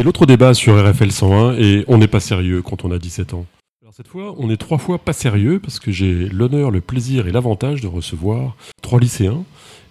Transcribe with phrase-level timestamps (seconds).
[0.00, 3.34] C'est l'autre débat sur RFL 101 et on n'est pas sérieux quand on a 17
[3.34, 3.44] ans.
[3.92, 7.32] Cette fois, on est trois fois pas sérieux parce que j'ai l'honneur, le plaisir et
[7.32, 9.44] l'avantage de recevoir trois lycéens.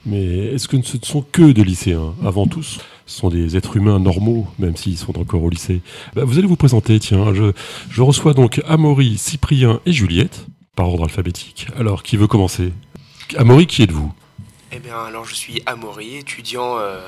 [0.07, 3.77] Mais est-ce que ce ne sont que des lycéens Avant tout, ce sont des êtres
[3.77, 5.83] humains normaux, même s'ils sont encore au lycée.
[6.15, 7.31] Bah, vous allez vous présenter, tiens.
[7.35, 11.67] Je, reçois donc Amaury, Cyprien et Juliette, par ordre alphabétique.
[11.77, 12.73] Alors, qui veut commencer?
[13.37, 14.11] Amaury, qui êtes-vous?
[14.71, 16.99] Eh bien, alors je suis Amaury, étudiant euh,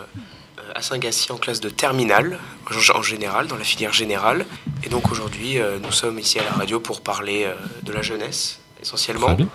[0.75, 2.39] à Saint-Gatien en classe de terminale,
[2.69, 4.45] en en général, dans la filière générale.
[4.83, 7.53] Et donc aujourd'hui, euh, nous sommes ici à la radio pour parler euh,
[7.83, 9.47] de la jeunesse, essentiellement, Très bien.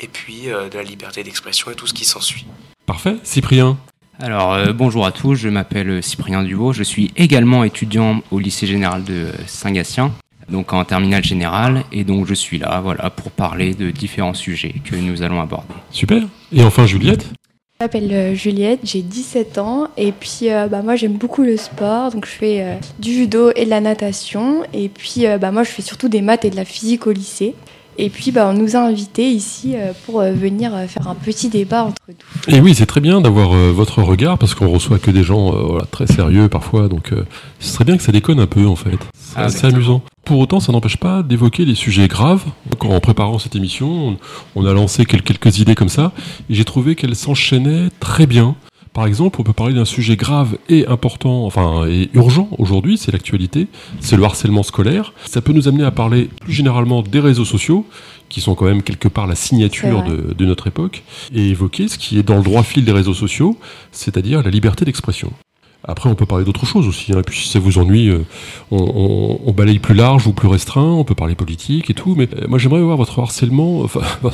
[0.00, 2.46] et puis euh, de la liberté d'expression et tout ce qui s'ensuit.
[2.86, 3.16] Parfait.
[3.22, 3.78] Cyprien
[4.20, 8.66] Alors euh, bonjour à tous, je m'appelle Cyprien Duvaux, je suis également étudiant au lycée
[8.66, 10.12] général de Saint-Gatien,
[10.48, 14.74] donc en terminale générale, et donc je suis là voilà, pour parler de différents sujets
[14.84, 15.74] que nous allons aborder.
[15.90, 16.22] Super.
[16.52, 17.26] Et enfin, Juliette
[17.82, 21.56] Je m'appelle euh, Juliette, j'ai 17 ans et puis euh, bah, moi j'aime beaucoup le
[21.56, 25.64] sport, donc je fais euh, du judo et de la natation et puis bah, moi
[25.64, 27.56] je fais surtout des maths et de la physique au lycée.
[27.98, 31.14] Et puis bah, on nous a invités ici euh, pour euh, venir euh, faire un
[31.14, 32.54] petit débat entre nous.
[32.54, 35.54] Et oui, c'est très bien d'avoir euh, votre regard parce qu'on reçoit que des gens
[35.54, 37.24] euh, voilà, très sérieux parfois, donc euh,
[37.60, 38.90] ce serait bien que ça déconne un peu en fait.
[39.14, 40.02] C'est Ah, assez amusant.
[40.24, 42.44] Pour autant, ça n'empêche pas d'évoquer des sujets graves.
[42.70, 44.16] Donc, en préparant cette émission, on,
[44.62, 46.12] on a lancé quel- quelques idées comme ça
[46.48, 48.54] et j'ai trouvé qu'elles s'enchaînaient très bien.
[48.92, 53.10] Par exemple, on peut parler d'un sujet grave et important, enfin et urgent aujourd'hui, c'est
[53.10, 53.68] l'actualité,
[54.00, 55.14] c'est le harcèlement scolaire.
[55.24, 57.86] Ça peut nous amener à parler plus généralement des réseaux sociaux,
[58.28, 61.96] qui sont quand même quelque part la signature de, de notre époque, et évoquer ce
[61.96, 63.56] qui est dans le droit fil des réseaux sociaux,
[63.92, 65.32] c'est-à-dire la liberté d'expression.
[65.84, 67.12] Après, on peut parler d'autres choses aussi.
[67.12, 67.18] Hein.
[67.18, 68.20] Et puis, si ça vous ennuie, euh,
[68.70, 70.84] on, on- on balaye plus large ou plus restreint.
[70.92, 72.14] On peut parler politique et tout.
[72.16, 73.80] Mais euh, moi, j'aimerais voir votre harcèlement.
[73.80, 74.02] Enfin,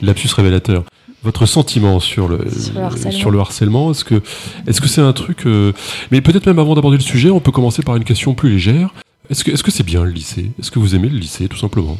[0.00, 0.84] lapsus révélateur.
[1.26, 3.18] Votre sentiment sur le Sur le harcèlement.
[3.18, 3.90] sur le harcèlement.
[3.90, 4.22] Est-ce que
[4.68, 5.72] est-ce que c'est un truc euh,
[6.12, 8.90] Mais peut-être même avant d'aborder le sujet, on peut commencer par une question plus légère.
[9.28, 10.52] Est-ce que est-ce que c'est bien le lycée?
[10.60, 11.98] Est-ce que vous aimez le lycée, tout simplement?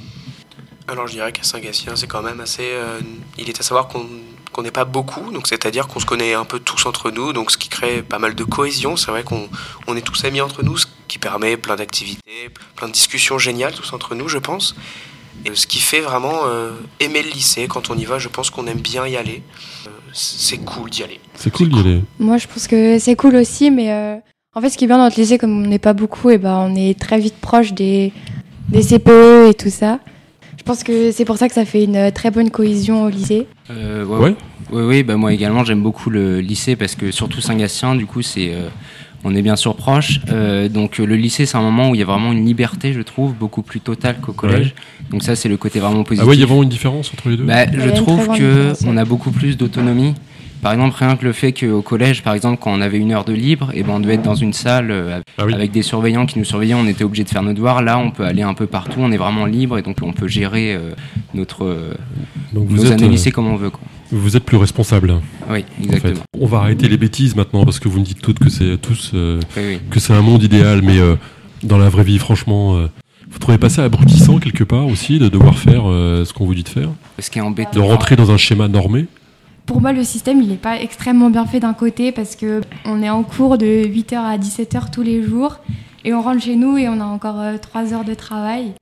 [0.86, 2.62] Alors je dirais qu'à Saint-Gatien, c'est quand même assez...
[2.62, 3.00] euh,
[3.36, 4.06] il est à savoir qu'on
[4.52, 7.50] qu'on n'est pas beaucoup, donc c'est-à-dire qu'on se connaît un peu tous entre nous, donc
[7.50, 8.96] ce qui crée pas mal de cohésion.
[8.96, 9.48] C'est vrai qu'on
[9.88, 13.74] on est tous amis entre nous, ce qui permet plein d'activités, plein de discussions géniales
[13.74, 14.76] tous entre nous, je pense.
[15.44, 16.70] Et ce qui fait vraiment euh,
[17.00, 19.42] aimer le lycée, quand on y va, je pense qu'on aime bien y aller.
[19.86, 21.20] Euh, c'est cool d'y aller.
[21.34, 22.00] C'est cool d'y aller.
[22.18, 24.16] Moi je pense que c'est cool aussi, mais euh,
[24.54, 26.38] en fait ce qui est bien dans notre lycée, comme on n'est pas beaucoup, et
[26.38, 28.12] ben on est très vite proche des,
[28.68, 30.00] des CPE et tout ça.
[30.58, 33.46] Je pense que c'est pour ça que ça fait une très bonne cohésion au lycée.
[33.70, 34.34] Euh, Ouais.
[34.72, 38.22] Oui, oui, bah moi également j'aime beaucoup le lycée parce que surtout Saint-Gatien, du coup,
[38.22, 38.68] c'est, euh,
[39.26, 40.20] on est bien sûr proche.
[40.30, 42.92] Euh, donc euh, le lycée, c'est un moment où il y a vraiment une liberté,
[42.92, 44.74] je trouve, beaucoup plus totale qu'au collège.
[45.10, 46.24] Donc ça, c'est le côté vraiment positif.
[46.24, 47.44] Ah ouais, il y a vraiment une différence entre les deux.
[47.44, 50.14] Bah, je trouve que on a beaucoup plus d'autonomie.
[50.62, 53.24] Par exemple, rien que le fait qu'au collège, par exemple, quand on avait une heure
[53.24, 55.54] de libre, et ben on devait être dans une salle euh, Ah oui.
[55.54, 57.82] avec des surveillants qui nous surveillaient, on était obligé de faire nos devoirs.
[57.82, 60.28] Là, on peut aller un peu partout, on est vraiment libre et donc on peut
[60.28, 60.92] gérer euh,
[61.34, 61.94] notre euh,
[62.52, 63.70] Donc nos vous êtes années lycée comme on veut.
[63.70, 63.82] Quoi.
[64.12, 65.14] Vous êtes plus responsable.
[65.50, 66.14] Oui, en exactement.
[66.14, 66.20] fait.
[66.40, 69.10] On va arrêter les bêtises maintenant parce que vous me dites toutes que c'est tous
[69.14, 69.78] euh, Oui, oui.
[69.90, 71.16] que c'est un monde idéal, mais euh,
[71.62, 72.86] dans la vraie vie, franchement, euh,
[73.30, 76.54] vous trouvez pas ça abrutissant quelque part aussi de devoir faire euh, ce qu'on vous
[76.54, 77.70] dit de faire, Ce qui est embêtant.
[77.72, 79.06] de rentrer dans un schéma normé?
[79.66, 83.02] Pour moi, le système, il n'est pas extrêmement bien fait d'un côté parce que on
[83.02, 85.58] est en cours de 8h à 17h tous les jours
[86.04, 88.74] et on rentre chez nous et on a encore 3 heures de travail.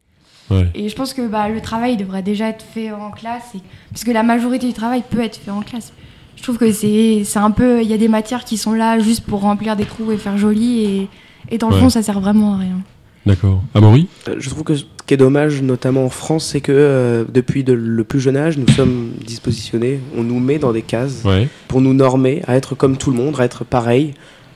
[0.51, 0.69] Ouais.
[0.75, 3.61] Et je pense que bah, le travail devrait déjà être fait en classe et-
[3.91, 5.93] parce que la majorité du travail peut être fait en classe.
[6.37, 7.81] Je trouve que c'est c'est un peu.
[7.83, 10.37] Il y a des matières qui sont là juste pour remplir des trous et faire
[10.37, 11.09] joli et,
[11.51, 11.81] et dans le Ouais.
[11.81, 12.79] fond, ça sert vraiment à rien.
[13.25, 13.63] D'accord.
[13.75, 17.25] Amaury Euh, Je trouve que ce qui est dommage, notamment en France, c'est que euh,
[17.33, 21.23] depuis de- le plus jeune âge, nous sommes dispositionnés, on nous met dans des cases
[21.25, 21.49] Ouais.
[21.69, 24.13] pour nous normer, à être comme tout le monde, à être pareil,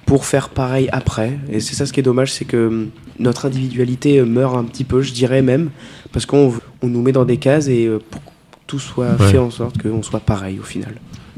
[0.09, 1.39] pour faire pareil après.
[1.53, 2.89] Et c'est ça ce qui est dommage, c'est que hum,
[3.19, 5.69] notre individualité euh, meurt un petit peu, je dirais même,
[6.13, 8.31] parce qu'on on nous met dans des cases et euh, pour que
[8.67, 9.31] tout soit Ouais.
[9.31, 10.95] fait en sorte qu'on soit pareil au final.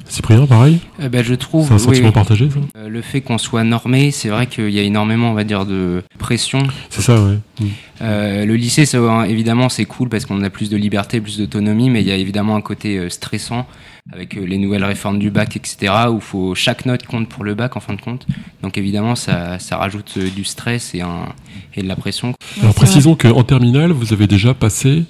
[0.09, 0.79] Cyprien, pareil?
[1.01, 2.59] Euh, ben, je trouve C'est un oui, sentiment partagé, ça?
[2.77, 5.67] Euh, le fait qu'on soit normé, c'est vrai qu'il y a énormément, on va dire,
[5.67, 7.39] de pression C'est ça, ouais.
[7.61, 7.65] Mm.
[8.03, 11.39] Euh, le lycée, ça, hein, évidemment, c'est cool parce qu'on a plus de liberté, plus
[11.39, 13.67] d'autonomie, mais il y a évidemment un côté euh, stressant
[14.13, 17.55] avec euh, les nouvelles réformes du bac, etc., où faut chaque note compte pour le
[17.55, 18.27] bac en fin de compte.
[18.63, 21.27] Donc évidemment, ça, ça rajoute euh, du stress et, un,
[21.75, 22.35] et de la pression.
[22.63, 25.05] Alors précisons qu'en terminale, vous avez déjà passé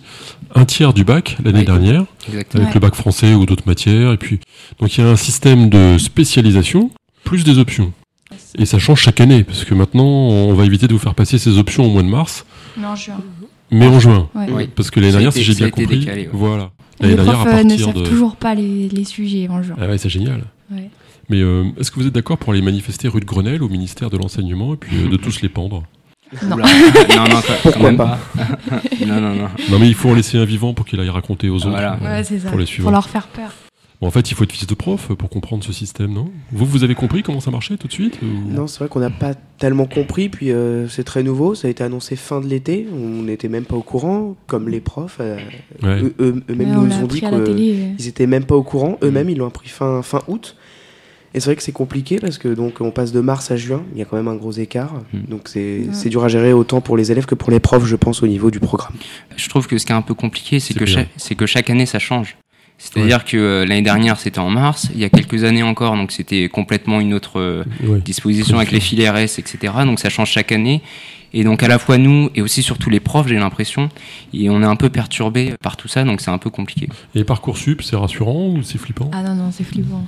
[0.54, 2.62] un tiers du bac l'année dernière, Exactement.
[2.64, 4.40] avec le bac français ou d'autres matières, et puis
[4.80, 6.90] donc il y a un système de spécialisation
[7.24, 7.92] plus des options.
[8.58, 11.38] Et ça change chaque année, parce que maintenant, on va éviter de vous faire passer
[11.38, 12.44] ces options au mois de mars,
[12.76, 13.20] Non, je suis un-
[13.70, 14.28] mais en juin.
[14.34, 14.46] Ouais.
[14.50, 14.68] Oui.
[14.74, 16.58] Parce que l'année dernière, si j'ai bien compris, décalé, ouais.
[17.00, 18.04] Les profs à euh, ne savent de...
[18.04, 19.76] toujours pas les, les sujets en juin.
[19.80, 20.42] Ah ouais, c'est génial.
[20.70, 20.90] Ouais.
[21.28, 24.10] Mais euh, est-ce que vous êtes d'accord pour aller manifester rue de Grenelle au ministère
[24.10, 25.84] de l'enseignement et puis euh, de tous les pendre?
[26.46, 26.56] Non.
[26.56, 26.64] Non,
[27.28, 28.18] non, Pourquoi même pas?
[29.06, 29.48] Non, non, non.
[29.70, 31.70] Non, mais il faut en laisser un vivant pour qu'il aille raconter aux autres.
[31.70, 31.98] Voilà.
[32.02, 32.48] euh, Ouais, c'est ça.
[32.50, 32.90] Pour les Pour suivants.
[32.90, 33.50] leur faire peur.
[34.00, 36.30] Bon, en fait, il faut être fils de prof pour comprendre ce système, non?
[36.52, 39.00] Vous, vous avez compris comment ça marchait tout de suite ou- Non, c'est vrai qu'on
[39.00, 42.46] n'a pas tellement compris, puis euh, c'est très nouveau, ça a été annoncé fin de
[42.46, 45.36] l'été, on n'était même pas au courant, comme les profs, euh,
[45.82, 46.00] Ouais.
[46.02, 47.74] eux- eux- eux-mêmes on nous ont dit qu'ils télé.
[48.00, 48.08] euh.
[48.08, 50.56] étaient même pas au courant, eux-mêmes ils l'ont appris fin, fin août.
[51.32, 53.82] Et c'est vrai que c'est compliqué parce que donc on passe de mars à juin,
[53.92, 55.18] il y a quand même un gros écart, Mm.
[55.28, 55.86] donc c'est Ouais.
[55.92, 58.26] c'est dur à gérer autant pour les élèves que pour les profs, je pense, au
[58.26, 58.94] niveau du programme.
[59.36, 61.86] Je trouve que ce qui est un peu compliqué, c'est que, chaque- que chaque année
[61.86, 62.36] ça change.
[62.82, 66.12] C'est-à-dire que euh, l'année dernière c'était en mars, il y a quelques années encore, donc
[66.12, 68.00] c'était complètement une autre euh, Ouais.
[68.00, 69.58] disposition avec les filets RS, etc.
[69.84, 70.80] Donc ça change chaque année.
[71.32, 73.90] Et donc à la fois nous et aussi surtout les profs, j'ai l'impression,
[74.32, 76.88] et on est un peu perturbé par tout ça, donc c'est un peu compliqué.
[77.14, 79.10] Et Parcoursup, c'est rassurant ou c'est flippant?
[79.12, 80.02] Ah non, non, c'est flippant.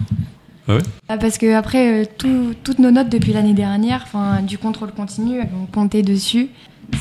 [0.66, 0.82] Ah ouais?
[1.20, 5.38] Parce que après, euh, tout- toutes nos notes depuis l'année dernière, enfin, du contrôle continu,
[5.40, 6.48] elles vont compter dessus.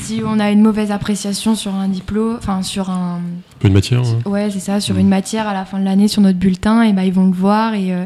[0.00, 3.20] Si on a une mauvaise appréciation sur un diplôme, enfin sur un,
[3.60, 5.00] Peu de matière hein ouais, c'est ça, sur Mm.
[5.00, 7.32] une matière à la fin de l'année sur notre bulletin, et ben ils vont le
[7.32, 8.04] voir et euh,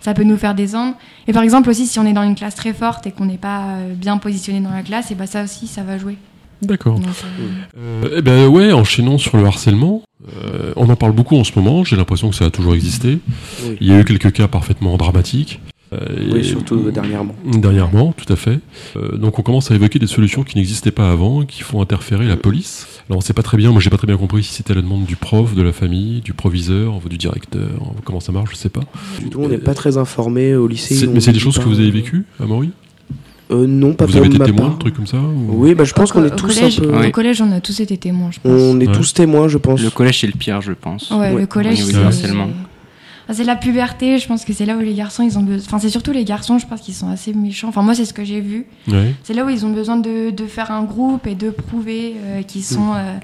[0.00, 0.94] ça peut nous faire descendre.
[1.26, 3.38] Et par exemple aussi, si on est dans une classe très forte et qu'on n'est
[3.38, 6.16] pas euh, bien positionné dans la classe, et ben ça aussi, ça va jouer.
[6.62, 6.98] D'accord.
[7.00, 7.40] Euh,
[7.78, 10.02] Euh, eh ben ouais, enchaînons sur le harcèlement.
[10.44, 13.20] Euh, on en parle beaucoup en ce moment, j'ai l'impression que ça a toujours existé.
[13.64, 15.60] Oui, Il y a eu quelques cas parfaitement dramatiques.
[15.92, 15.96] Euh,
[16.32, 17.34] Oui, et- surtout dernièrement.
[17.46, 18.60] Dernièrement, tout à fait.
[18.96, 22.26] Euh, donc on commence à évoquer des solutions qui n'existaient pas avant, qui font interférer
[22.26, 22.86] la police.
[23.08, 24.82] Alors on sait pas très bien, moi j'ai pas très bien compris si c'était la
[24.82, 27.70] demande du prof, de la famille, du proviseur, du directeur,
[28.04, 28.82] comment ça marche, je sais pas.
[29.20, 31.06] Du tout, on n'est pas très informé au lycée.
[31.06, 32.70] Mais c'est des choses pas- que vous avez vécues, Amaury
[33.50, 35.84] euh, Non, pas Vous pour avez été témoin de trucs comme ça ou- Oui, bah,
[35.84, 36.96] je pense au qu'on est tous collège, un peu.
[36.98, 37.08] Ouais.
[37.08, 38.60] Au collège, on a tous été témoins, je pense.
[38.60, 38.92] On est Ouais.
[38.94, 39.80] tous témoins, je pense.
[39.82, 41.10] Le collège c'est le pire, je pense.
[41.10, 42.28] Ouais, Ouais, le collège, c'est
[43.34, 45.64] c'est la puberté, je pense que c'est là où les garçons, ils ont besoin.
[45.66, 47.68] Enfin, c'est surtout les garçons, je pense qu'ils sont assez méchants.
[47.68, 48.66] Enfin, moi, c'est ce que j'ai vu.
[48.88, 49.14] Ouais.
[49.22, 52.42] C'est là où ils ont besoin de, de faire un groupe et de prouver euh,
[52.42, 52.92] qu'ils sont.
[52.94, 53.16] euh,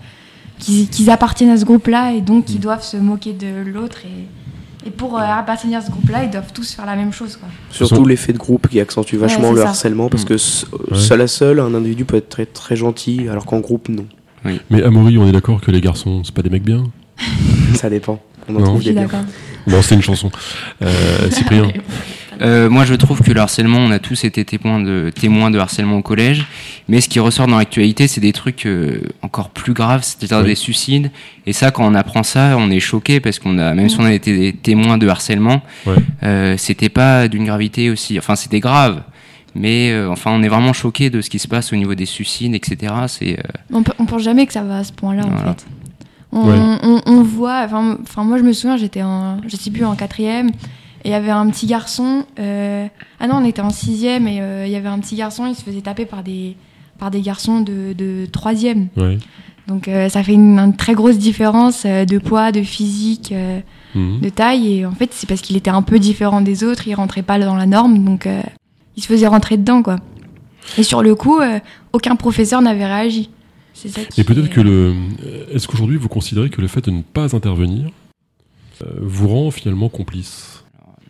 [0.60, 3.98] qu'ils appartiennent à ce groupe-là et donc qu'ils doivent se moquer de l'autre.
[4.06, 7.36] Et, et pour euh, appartenir à ce groupe-là, ils doivent tous faire la même chose,
[7.36, 7.48] quoi.
[7.70, 9.68] Surtout l'effet de groupe qui accentue vachement c'est le ça.
[9.70, 10.26] harcèlement parce Mm.
[10.28, 10.96] que se- Ouais.
[10.98, 14.06] seul à seul, un individu peut être très, très gentil alors qu'en groupe, non.
[14.70, 16.84] Mais Amaury, on est d'accord que les garçons, c'est pas des mecs bien?
[17.74, 18.20] Ça dépend.
[18.48, 18.64] On en Non.
[18.66, 18.94] trouve des.
[19.66, 20.30] Bon, c'est une chanson.
[20.82, 21.68] Euh, Cyprien
[22.42, 25.58] Euh, moi, je trouve que le harcèlement, on a tous été témoins de, témoins de
[25.58, 26.44] harcèlement au collège,
[26.88, 30.46] mais ce qui ressort dans l'actualité, c'est des trucs euh, encore plus graves, c'est-à-dire Oui.
[30.46, 31.12] des suicides.
[31.46, 34.04] Et ça, quand on apprend ça, on est choqué parce qu'on a, même si on
[34.04, 35.94] a été des témoins de harcèlement, Ouais.
[36.24, 38.18] euh, c'était pas d'une gravité aussi.
[38.18, 39.02] Enfin, c'était grave,
[39.54, 42.06] mais euh, enfin, on est vraiment choqué de ce qui se passe au niveau des
[42.06, 42.92] suicides, etc.
[43.06, 45.64] C'est euh, On, pe- on pense jamais que ça va à ce point-là, en fait.
[46.34, 46.58] On, Ouais.
[46.82, 47.62] on- on voit.
[47.64, 49.38] Enfin, enfin, moi, je me souviens, j'étais en.
[49.46, 50.48] Je sais plus, en quatrième.
[51.04, 52.24] Et il y avait un petit garçon.
[52.38, 52.86] euh,
[53.20, 55.54] Ah non, on était en sixième et euh, il y avait un petit garçon, il
[55.54, 56.56] se faisait taper par des,
[56.98, 58.88] par des garçons de, de troisième.
[58.96, 59.18] Ouais.
[59.68, 63.60] Donc euh, ça fait une, une très grosse différence euh, de poids, de physique, euh,
[63.94, 64.20] Mhm.
[64.22, 64.78] de taille.
[64.78, 67.38] Et en fait, c'est parce qu'il était un peu différent des autres, il rentrait pas
[67.38, 68.40] dans la norme, donc euh,
[68.96, 69.96] il se faisait rentrer dedans, quoi.
[70.78, 71.60] Et sur le coup, euh,
[71.92, 73.30] aucun professeur n'avait réagi.
[73.74, 74.94] C'est ça qui Et peut-être est- que le.
[75.52, 77.90] Est-ce qu'aujourd'hui vous considérez que le fait de ne pas intervenir
[78.82, 80.64] euh, vous rend finalement complice?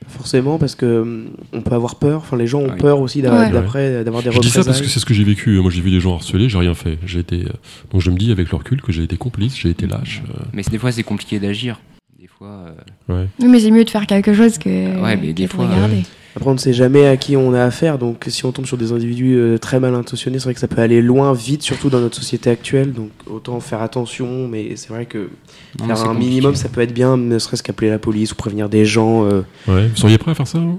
[0.07, 2.21] Forcément, parce que hum, on peut avoir peur.
[2.21, 3.51] Enfin, les gens ont peur aussi Ouais.
[3.51, 4.89] d'après d'avoir des Je dis ça parce que représailles.
[4.93, 5.59] c'est ce que j'ai vécu.
[5.61, 6.99] Moi, j'ai vu des gens harcelés, j'ai rien fait.
[7.07, 7.45] J'ai été.
[7.45, 7.51] euh,
[7.93, 10.23] Donc, je me dis avec le recul que j'ai été complice, j'ai été lâche.
[10.29, 11.81] euh, mais des fois, c'est compliqué d'agir.
[12.25, 12.49] Des fois,
[13.09, 13.29] euh, ouais.
[13.39, 14.69] Oui, mais c'est mieux de faire quelque chose que,
[15.03, 16.05] Ouais, mais des que de fois, regarder.
[16.35, 17.99] Après, on ne sait jamais à qui on a affaire.
[17.99, 20.67] Donc, si on tombe sur des individus euh, très mal intentionnés, c'est vrai que ça
[20.67, 22.95] peut aller loin, vite, surtout dans notre société actuelle.
[22.95, 24.49] Donc, autant faire attention.
[24.49, 25.29] Mais c'est vrai que
[25.79, 26.27] non, faire un compliqué.
[26.31, 29.27] minimum, ça peut être bien, ne serait-ce qu'appeler la police ou prévenir des gens.
[29.27, 29.89] euh, Ouais.
[29.89, 30.79] Vous seriez prêt à faire ça hein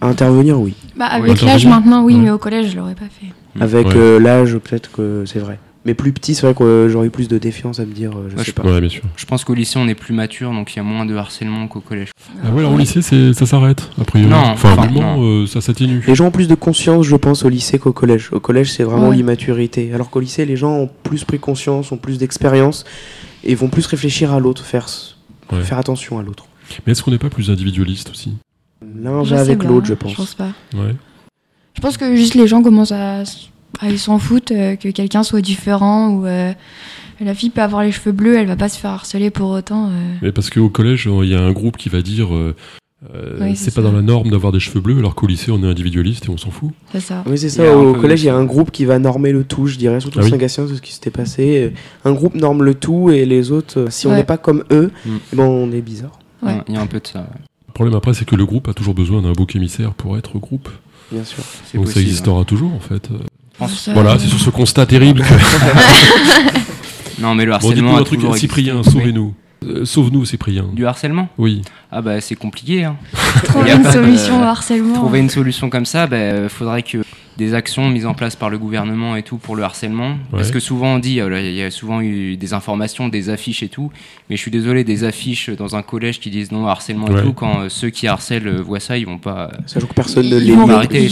[0.00, 0.72] à intervenir, oui.
[0.96, 2.20] Bah, Oui, avec l'âge maintenant, oui, Ouais.
[2.22, 3.26] mais au collège, je l'aurais pas fait.
[3.62, 3.96] Avec Ouais.
[3.96, 5.58] euh, l'âge, peut-être que c'est vrai.
[5.86, 8.10] Mais plus petit, c'est vrai que euh, j'aurais eu plus de défiance à me dire,
[8.10, 8.64] euh, je Ouais, sais je pas.
[8.64, 9.02] Ouais, bien sûr.
[9.16, 11.68] Je pense qu'au lycée, on est plus mature, donc il y a moins de harcèlement
[11.68, 12.10] qu'au collège.
[12.44, 14.28] Ah ouais, alors au lycée, ça s'arrête, a priori.
[14.28, 16.02] Non, enfin, enfin, vraiment, euh, ça s'atténue.
[16.08, 18.30] Les gens ont plus de conscience, je pense, au lycée qu'au collège.
[18.32, 19.16] Au collège, c'est vraiment Ouais.
[19.16, 19.92] l'immaturité.
[19.94, 22.84] Alors qu'au lycée, les gens ont plus pris conscience, ont plus d'expérience
[23.44, 24.88] et vont plus réfléchir à l'autre, faire,
[25.52, 25.62] Ouais.
[25.62, 26.46] faire attention à l'autre.
[26.84, 28.32] Mais est-ce qu'on n'est pas plus individualiste aussi?
[29.00, 30.10] L'un va avec l'autre, je pense.
[30.10, 30.50] Je pense pas.
[30.74, 30.96] Ouais.
[31.74, 33.22] Je pense que juste les gens commencent à,
[33.80, 36.52] à ils s'en foutent euh, que quelqu'un soit différent ou euh,
[37.20, 39.86] la fille peut avoir les cheveux bleus, elle va pas se faire harceler pour autant.
[39.88, 40.14] euh.
[40.22, 42.54] Mais parce qu'au collège, il y a un groupe qui va dire euh,
[43.14, 43.88] euh, Oui, c'est pas ça.
[43.88, 46.36] dans la norme d'avoir des cheveux bleus, alors qu'au lycée, on est individualiste et on
[46.36, 46.70] s'en fout.
[46.92, 47.22] C'est ça.
[47.26, 47.76] Oui, c'est ça.
[47.76, 50.18] Au collège, il y a un groupe qui va normer le tout, je dirais, surtout
[50.20, 50.28] Ah à.
[50.28, 51.72] Saint-Gatien, c'est ce qui s'était passé.
[52.04, 55.10] Un groupe norme le tout et les autres, si on n'est pas comme eux, Mm.
[55.32, 56.52] eh ben, on est bizarre, Ouais.
[56.52, 57.20] Ouais, Il y a un peu de ça.
[57.20, 57.40] ouais.
[57.68, 60.38] Le problème après, c'est que le groupe a toujours besoin d'un bouc émissaire pour être
[60.38, 60.68] groupe.
[61.12, 61.42] bien sûr.
[61.74, 63.08] Donc ça existera toujours en fait.
[63.58, 63.88] Pense.
[63.92, 65.34] Voilà, c'est sur ce constat terrible que.
[67.18, 69.32] Non, mais le Bon, harcèlement a un truc, toujours Cyprien, sauvez-nous.
[69.66, 70.66] Euh, Sauve-nous, Cyprien.
[70.74, 71.62] Du harcèlement Oui.
[71.90, 72.84] Ah bah c'est compliqué.
[72.84, 72.96] Hein.
[73.44, 74.94] Trouver une de- solution au harcèlement.
[74.94, 76.98] Trouver une solution comme ça, il faudrait que
[77.36, 80.16] des actions mises en place par le gouvernement et tout pour le harcèlement.
[80.30, 83.62] Parce que souvent on dit, euh, il y a souvent eu des informations, des affiches
[83.62, 83.90] et tout,
[84.30, 87.20] mais je suis désolé, des affiches dans un collège qui disent non harcèlement Ouais.
[87.20, 89.50] et tout, quand euh, ceux qui harcèlent euh, voient ça, ils vont pas...
[89.66, 91.08] Sachant que personne ne les arrêter,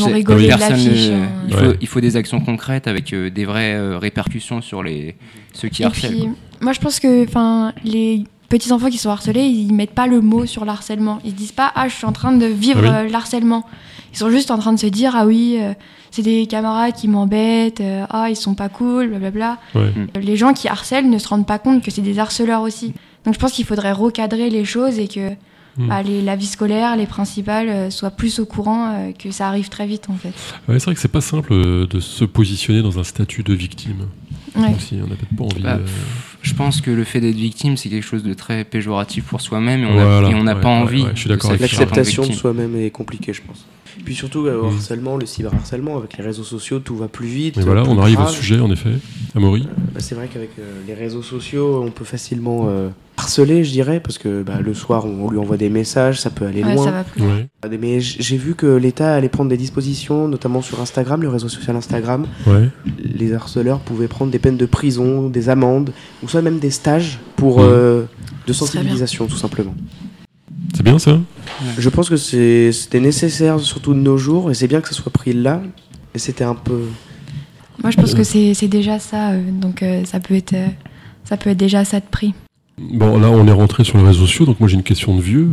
[1.12, 1.28] hein.
[1.49, 1.76] il, faut, Ouais.
[1.81, 5.14] il faut des actions concrètes avec euh, des vraies euh, répercussions sur les,
[5.52, 6.11] ceux qui Et harcèlent.
[6.12, 6.28] puis,
[6.61, 10.20] moi, je pense que enfin, les petits enfants qui sont harcelés, ils mettent pas le
[10.20, 11.18] mot sur le harcèlement.
[11.24, 13.06] Ils se disent pas ah je suis en train de vivre Ah oui.
[13.06, 13.64] euh, le harcèlement.
[14.12, 15.72] Ils sont juste en train de se dire ah oui euh,
[16.10, 19.58] c'est des camarades qui m'embêtent, euh, ah ils sont pas cool, blablabla.
[19.74, 19.92] Ouais.
[20.16, 22.92] Euh, Les gens qui harcèlent ne se rendent pas compte que c'est des harceleurs aussi.
[23.24, 25.30] Donc je pense qu'il faudrait recadrer les choses et que
[25.76, 25.88] Mm.
[25.88, 29.48] bah, les- la vie scolaire, les principales euh, soient plus au courant euh, que ça
[29.48, 30.28] arrive très vite en fait.
[30.68, 33.52] Ouais, c'est vrai que c'est pas simple euh, de se positionner dans un statut de
[33.54, 34.06] victime.
[34.54, 34.72] Ouais.
[34.76, 35.62] Aussi, on n'a peut-être pas envie.
[35.64, 35.86] Bah, euh,
[36.44, 39.82] Je pense que le fait d'être victime, c'est quelque chose de très péjoratif pour soi-même
[39.82, 41.02] et on a- Voilà, et on n'a pas ouais, envie.
[41.02, 43.64] ouais, je suis d'accord L'acceptation de soi-même est compliquée, je pense.
[44.04, 44.75] Puis surtout, euh, au Mm.
[44.75, 47.56] harcèlement, le cyberharcèlement, avec les réseaux sociaux, tout va plus vite.
[47.56, 48.34] Mais voilà, on arrive au grave.
[48.34, 48.90] sujet, en effet.
[49.34, 53.70] Amaury Bah, c'est vrai qu'avec euh, les réseaux sociaux, on peut facilement euh, harceler, je
[53.70, 56.62] dirais, parce que bah, le soir, on, on lui envoie des messages, ça peut aller
[56.62, 56.84] Ouais, loin.
[56.84, 57.23] ça va plus.
[57.23, 57.46] Ouais.
[57.62, 61.49] Ah, Mais j'ai vu que l'État allait prendre des dispositions, notamment sur Instagram, le réseau
[61.49, 62.26] social Instagram.
[62.46, 62.68] Ouais.
[63.02, 65.92] Les harceleurs pouvaient prendre des peines de prison, des amendes,
[66.23, 69.75] ou soit même des stages pour de sensibilisation, tout simplement.
[70.76, 71.18] C'est bien ça?
[71.78, 75.12] Je pense que c'était nécessaire, surtout de nos jours, et c'est bien que ça soit
[75.12, 75.62] pris là.
[76.14, 76.82] Et c'était un peu.
[77.82, 80.66] Moi, je pense que c'est déjà ça, euh, donc euh, ça peut être, euh,
[81.25, 82.34] ça peut être déjà ça de prix.
[82.78, 85.20] Bon, là, on est rentré sur les réseaux sociaux, donc moi j'ai une question de
[85.20, 85.49] vieux.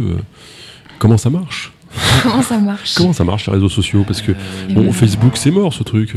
[1.00, 1.74] comment ça marche?
[2.24, 2.94] Comment ça marche?
[2.96, 4.06] Comment ça marche les réseaux sociaux?
[4.08, 4.36] Parce que Euh,
[4.74, 6.16] bon, Facebook c'est mort ce truc.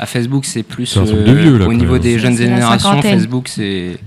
[0.00, 2.02] À Facebook, c'est plus C'est un truc de vieux, là, au niveau même.
[2.02, 3.00] des jeunes générations.
[3.02, 3.98] Facebook, c'est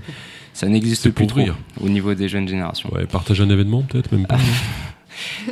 [0.52, 1.56] ça n'existe C'est plus pour trop rire.
[1.82, 2.92] au niveau des jeunes générations.
[2.94, 4.36] ouais, partager un événement peut-être même pas.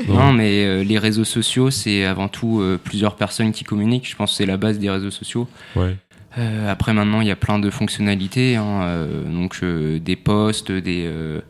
[0.09, 4.09] non mais euh, les réseaux sociaux, c'est avant tout euh, plusieurs personnes qui communiquent.
[4.09, 5.49] Je pense que c'est la base des réseaux sociaux.
[5.77, 5.97] Ouais.
[6.37, 8.57] Euh, après, maintenant, il y a plein de fonctionnalités.
[8.57, 11.41] hein, euh, donc, euh, des posts, des, euh,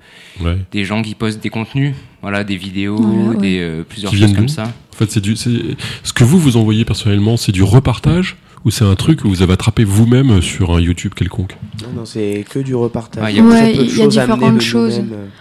[0.41, 0.57] Ouais.
[0.71, 3.37] des gens qui postent des contenus, voilà, des vidéos, Ouais, ouais.
[3.37, 4.65] des euh, plusieurs Qui choses comme ça.
[4.65, 5.37] En fait, c'est du.
[5.37, 9.29] c'est- Ce que vous vous envoyez personnellement, c'est du repartage ou c'est un truc que
[9.29, 13.23] vous avez attrapé vous-même sur un YouTube quelconque Non, non, c'est que du repartage.
[13.25, 15.01] Ouais, il y a- Ouais, y différentes choses.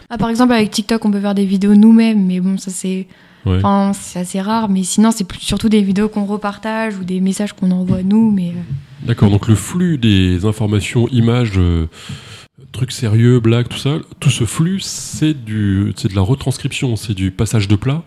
[0.10, 3.08] Ah, par exemple, avec TikTok, on peut faire des vidéos nous-mêmes, mais bon, ça c'est,
[3.46, 3.58] Ouais.
[3.58, 4.70] enfin, c'est assez rare.
[4.70, 8.32] Mais sinon, c'est surtout des vidéos qu'on repartage ou des messages qu'on envoie nous.
[8.32, 11.88] Mais euh, D'accord, donc le flux des informations, images, euh,
[12.72, 17.14] trucs sérieux, blagues, tout ça, tout ce flux, c'est du, c'est de la retranscription, c'est
[17.14, 18.04] du passage de plat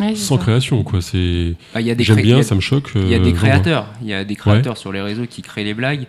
[0.00, 0.42] ouais, sans ça.
[0.42, 1.00] création, quoi.
[1.00, 2.92] C'est, Ah, j'aime cré- bien, ça me choque.
[2.94, 5.42] Il y a euh, des créateurs, il y a des créateurs sur les réseaux qui
[5.42, 6.06] créent les blagues.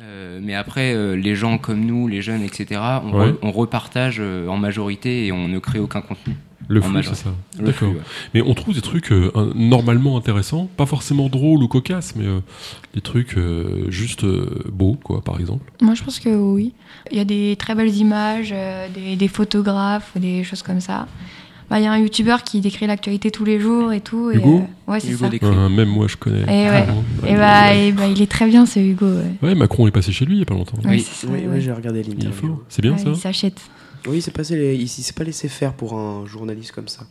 [0.00, 3.26] Euh, mais après, euh, les gens comme nous, les jeunes, etc., on, Ouais.
[3.32, 6.36] re- on repartage euh, en majorité et on ne crée aucun contenu.
[6.68, 7.34] Le flux, c'est ça.
[7.58, 7.88] D'accord.
[7.90, 7.96] ouais.
[8.32, 12.38] Mais on trouve des trucs euh, normalement intéressants, pas forcément drôles ou cocasses, mais euh,
[12.94, 15.64] des trucs euh, juste euh, beaux, quoi, par exemple.
[15.82, 16.72] Moi, je pense que oui.
[17.10, 21.08] Il y a des très belles images, euh, des, des photographes, des choses comme ça.
[21.70, 24.30] Bah, Il y a un youtubeur qui décrit l'actualité tous les jours et tout.
[24.30, 24.58] et, Hugo
[24.88, 25.68] euh, Ouais, c'est Hugo ça.
[25.68, 26.42] Même moi, je connais.
[26.42, 26.82] Et ouais.
[26.82, 27.04] Vraiment.
[27.26, 29.06] Et bah, et bah, il est très bien ce Hugo.
[29.06, 30.78] Ouais, Ouais, Macron est passé chez lui il y a pas longtemps.
[30.84, 31.00] Oui.
[31.00, 31.46] c'est ça, Oui, ouais.
[31.54, 32.60] oui, j'ai regardé l'interview.
[32.68, 33.60] C'est bien Ouais, ça Il s'achète.
[34.08, 37.02] Oui, il s'est passé les- il s'est pas laissé faire pour un journaliste comme ça.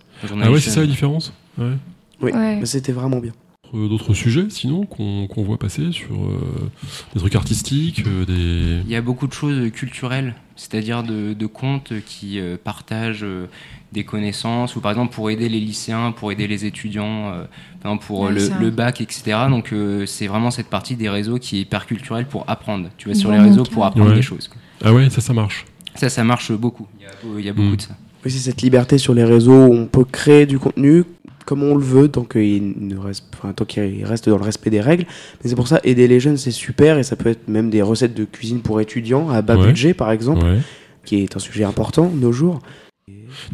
[0.42, 1.74] Ah ouais, c'est ça la différence Ouais.
[2.22, 2.58] Oui, Ouais.
[2.60, 3.32] mais c'était vraiment bien.
[3.76, 6.70] Euh, D'autres sujets, sinon, qu'on qu'on voit passer sur euh,
[7.14, 8.82] des trucs artistiques, euh, des...
[8.86, 13.46] Il y a beaucoup de choses culturelles, c'est-à-dire de, de comptes qui euh, partagent euh,
[13.94, 18.30] des connaissances, ou par exemple pour aider les lycéens, pour aider les étudiants, euh, pour
[18.30, 19.38] le, bac, etc.
[19.50, 22.90] Donc euh, c'est vraiment cette partie des réseaux qui est hyper culturelle pour apprendre.
[22.98, 24.16] Tu vas sur Bon les réseaux pour apprendre Ouais.
[24.16, 24.48] des choses.
[24.50, 24.58] quoi.
[24.84, 25.66] Ah ouais, ça, ça marche.
[25.96, 26.88] Ça, ça marche beaucoup.
[27.00, 27.76] Il y a, il y a beaucoup Mm.
[27.78, 27.96] de ça.
[28.26, 31.04] Oui, c'est cette liberté sur les réseaux où on peut créer du contenu
[31.50, 34.70] comme on le veut, tant qu'il ne reste, enfin, tant qu'il reste dans le respect
[34.70, 35.06] des règles.
[35.44, 37.82] Mais c'est pour ça, aider les jeunes, c'est super, et ça peut être même des
[37.82, 39.66] recettes de cuisine pour étudiants à bas Ouais.
[39.66, 40.60] budget, par exemple, Ouais.
[41.06, 42.60] qui est un sujet important de nos jours.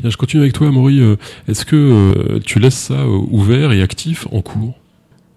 [0.01, 0.99] Tiens, je continue avec toi, Amaury.
[0.99, 1.15] Euh,
[1.47, 4.73] Est-ce que euh, tu laisses ça euh, ouvert et actif en cours?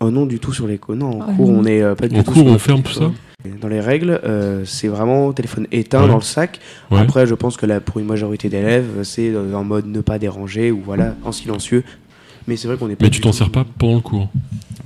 [0.01, 1.61] Oh non, du tout sur les co- Non, en Ah cours, non.
[1.61, 3.15] on est euh, pas du En tout cours, sur on ferme tout téléphone.
[3.61, 6.09] Dans les règles, euh, c'est vraiment téléphone éteint Ouais.
[6.09, 6.59] dans le sac.
[6.91, 6.99] Ouais.
[6.99, 10.73] Après, je pense que là, pour une majorité d'élèves, c'est en mode ne pas déranger
[10.73, 11.85] ou voilà, en silencieux.
[12.49, 13.05] Mais c'est vrai qu'on est pas.
[13.05, 14.29] Mais tu t'en sers pas pendant le cours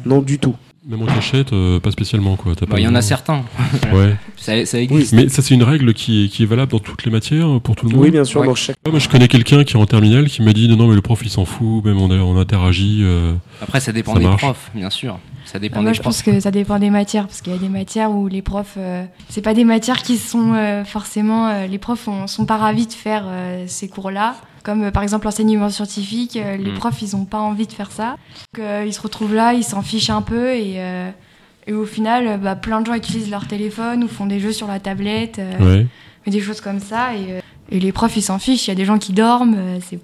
[0.04, 0.54] Non, du tout.
[0.84, 2.54] Même en cachette, euh, pas spécialement, quoi.
[2.68, 3.44] Bah, Il y en a certains.
[3.94, 4.16] Ouais.
[4.36, 5.12] Ça, ça existe.
[5.12, 7.76] Mais ça, c'est une règle qui est, qui est valable dans toutes les matières, pour
[7.76, 8.48] tout le monde Oui, bien sûr, Ouais.
[8.48, 8.74] dans chaque.
[8.84, 10.96] Ouais, Moi, je connais quelqu'un qui est en terminale qui m'a dit non, non, mais
[10.96, 12.98] le prof, il s'en fout, même on, a- on interagit.
[13.02, 13.32] euh.
[13.62, 14.42] Après, ça dépend Ça des marche.
[14.42, 15.20] profs, bien sûr.
[15.44, 16.14] Ça dépend Moi, des je profs.
[16.16, 18.74] pense que ça dépend des matières, parce qu'il y a des matières où les profs,
[18.76, 22.56] euh, c'est pas des matières qui sont euh, forcément, euh, les profs ont- sont pas
[22.56, 24.34] ravis de faire euh, ces cours-là.
[24.62, 26.74] Comme euh, par exemple l'enseignement scientifique, euh, les Mm.
[26.74, 28.16] profs ils ont pas envie de faire ça.
[28.56, 31.10] Donc, euh, ils se retrouvent là, ils s'en fichent un peu et, euh,
[31.66, 34.66] et au final, bah, plein de gens utilisent leur téléphone ou font des jeux sur
[34.68, 35.58] la tablette, euh,
[36.26, 36.30] Ouais.
[36.30, 37.14] des choses comme ça.
[37.16, 37.40] Et, euh,
[37.70, 38.66] et les profs ils s'en fichent.
[38.66, 39.54] Il y a des gens qui dorment.
[39.56, 39.98] euh, c'est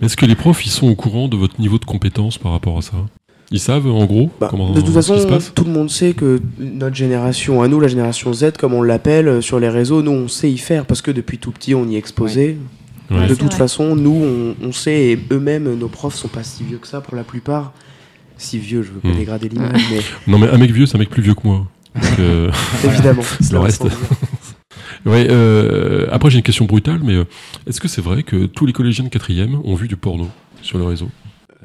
[0.00, 2.52] Mais Est-ce que les profs, ils sont au courant de votre niveau de compétence par
[2.52, 2.92] rapport à ça?
[3.50, 5.52] Ils savent, en gros, Bah, comment de toute ce façon, qui se passe?
[5.54, 9.42] tout le monde sait que notre génération, à nous, la génération Z, comme on l'appelle
[9.42, 11.94] sur les réseaux, nous, on sait y faire parce que depuis tout petit, on y
[11.96, 12.46] est exposé.
[12.46, 12.56] Ouais.
[13.20, 13.58] Ouais, de toute vrai.
[13.58, 17.00] façon, nous, on, on sait, et eux-mêmes, nos profs sont pas si vieux que ça
[17.00, 17.72] pour la plupart.
[18.38, 19.16] Si vieux, je veux pas Hmm.
[19.18, 21.66] dégrader l'image, mais Non, mais un mec vieux, c'est un mec plus vieux que moi.
[21.94, 22.50] Donc, euh,
[22.84, 23.22] évidemment.
[23.50, 23.84] va reste.
[25.06, 27.24] ouais, euh, après, j'ai une question brutale, mais euh,
[27.66, 30.28] est-ce que c'est vrai que tous les collégiens de quatrième ont vu du porno
[30.62, 31.08] sur le réseau?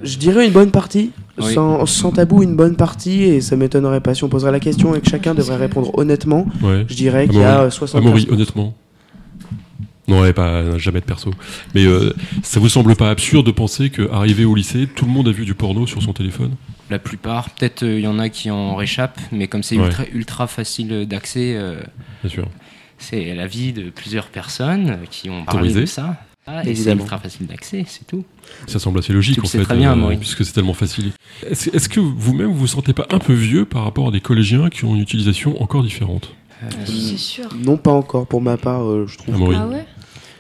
[0.04, 1.54] Je dirais une bonne partie, Oui.
[1.56, 4.94] sans, sans tabou, une bonne partie, et ça m'étonnerait pas si on poserait la question
[4.94, 6.46] et que chacun devrait répondre honnêtement.
[6.62, 6.86] Ouais.
[6.88, 7.68] Je dirais qu'il y a Amaury.
[7.68, 8.76] euh, 75 Amaury, honnêtement.
[10.08, 11.32] Non, ouais, pas jamais de perso.
[11.76, 15.28] Mais euh, ça vous semble pas absurde de penser qu'arrivé au lycée, tout le monde
[15.28, 16.56] a vu du porno sur son téléphone?
[16.90, 19.86] La plupart, peut-être il y en a qui en réchappent, mais comme c'est Ouais.
[19.88, 21.82] ultra, ultra facile d'accès, euh,
[22.24, 22.48] Bien sûr.
[22.98, 25.82] c'est la vie de plusieurs personnes euh, qui ont parlé Autorisé.
[25.82, 26.16] de ça.
[26.50, 28.24] Ah, et c'est ultra facile d'accès, c'est tout.
[28.68, 30.16] Ça semble assez logique en fait, très bien, Amaury.
[30.16, 31.12] puisque c'est tellement facile.
[31.46, 34.70] Est-ce que vous-même vous vous sentez pas un peu vieux par rapport à des collégiens
[34.70, 36.34] qui ont une utilisation encore différente?
[36.64, 37.50] Euh, c'est sûr.
[37.62, 39.36] Non, pas encore pour ma part, euh, je trouve.
[39.36, 39.86] Amaury, Ah ouais?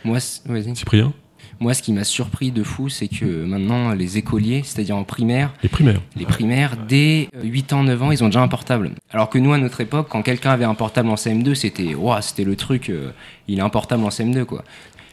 [0.07, 0.19] Moi.
[0.19, 1.13] Cyprien,
[1.59, 5.53] moi, ce qui m'a surpris de fou, c'est que maintenant, les écoliers, c'est-à-dire en primaire,
[5.63, 6.01] les primaires.
[6.15, 8.91] les primaires, dès euh, 8 ans, 9 ans, ils ont déjà un portable.
[9.11, 12.55] Alors que nous, à notre époque, quand quelqu'un avait un portable en CM2, c'était le
[12.55, 13.09] truc, euh,
[13.47, 14.63] il a un portable en CM2, quoi.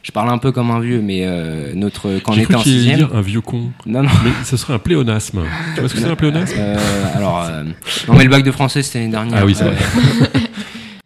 [0.02, 2.60] Je parle un peu comme un vieux, mais euh, notre, quand on était cru en
[2.60, 4.10] qu'il allait 6 dire un vieux con, Non, non.
[4.22, 5.40] mais ce serait un pléonasme.
[5.74, 6.56] tu vois ce que c'est un pléonasme?
[6.58, 6.76] Euh,
[7.16, 7.64] alors, euh,
[8.08, 9.38] non, mais le bac de français, c'était l'année dernière.
[9.40, 10.28] Ah oui, c'est Euh, vrai.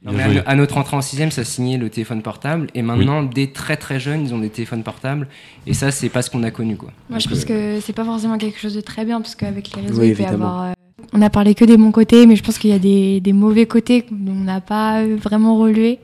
[0.05, 2.69] non, mais à, à notre entrée en sixième, ça signait le téléphone portable.
[2.75, 5.27] Et maintenant, dès très très jeunes, ils ont des téléphones portables.
[5.67, 6.91] Et ça, c'est pas ce qu'on a connu, quoi.
[7.11, 9.75] Moi, je pense euh, que c'est pas forcément quelque chose de très bien, parce qu'avec
[9.75, 10.47] les réseaux, Oui, il peut y évidemment.
[10.47, 10.63] avoir.
[10.69, 10.73] euh,
[11.13, 13.33] On a parlé que des bons côtés, mais je pense qu'il y a des, des
[13.33, 15.99] mauvais côtés dont on n'a pas euh, vraiment relevé.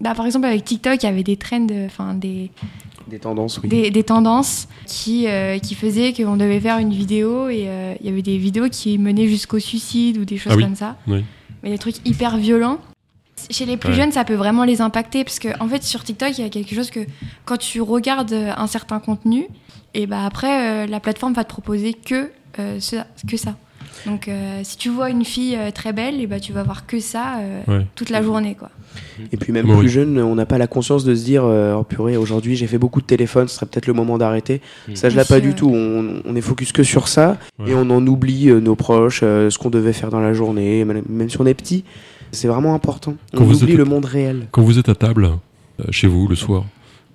[0.00, 2.50] Bah, par exemple, avec TikTok, il y avait des trends, enfin des,
[3.08, 3.68] Des tendances, oui.
[3.70, 8.06] des, des tendances qui, euh, qui faisaient qu'on devait faire une vidéo et euh, il
[8.06, 10.62] y avait des vidéos qui menaient jusqu'au suicide ou des choses Ah oui.
[10.64, 10.96] comme ça.
[11.08, 11.24] Oui.
[11.64, 12.78] Mais des trucs hyper violents.
[13.50, 13.94] Chez les plus Ouais.
[13.96, 16.50] jeunes, ça peut vraiment les impacter parce que en fait, sur TikTok, il y a
[16.50, 17.00] quelque chose que
[17.44, 19.46] quand tu regardes euh, un certain contenu,
[19.94, 23.56] et bah après, euh, la plateforme va te proposer que, euh, ça, que ça.
[24.06, 26.86] Donc, euh, si tu vois une fille euh, très belle, et bah tu vas voir
[26.86, 27.86] que ça euh, Ouais.
[27.96, 28.70] toute la journée, quoi.
[29.32, 29.80] Et puis même Amaury.
[29.86, 32.66] plus jeune, on n'a pas la conscience de se dire euh, oh purée, aujourd'hui j'ai
[32.66, 34.60] fait beaucoup de téléphone, ce serait peut-être le moment d'arrêter.
[34.88, 34.94] Mm.
[34.96, 35.70] Ça, je l'ai pas du tout.
[35.72, 37.70] On, on est focus que sur ça Ouais.
[37.70, 40.84] et on en oublie euh, nos proches, euh, ce qu'on devait faire dans la journée,
[40.84, 41.84] même même si on est petit.
[42.32, 43.14] C'est vraiment important.
[43.34, 44.46] Quand on vous oublie êtes- le monde réel.
[44.50, 45.24] Quand vous êtes à table,
[45.80, 46.64] euh, chez vous, le soir,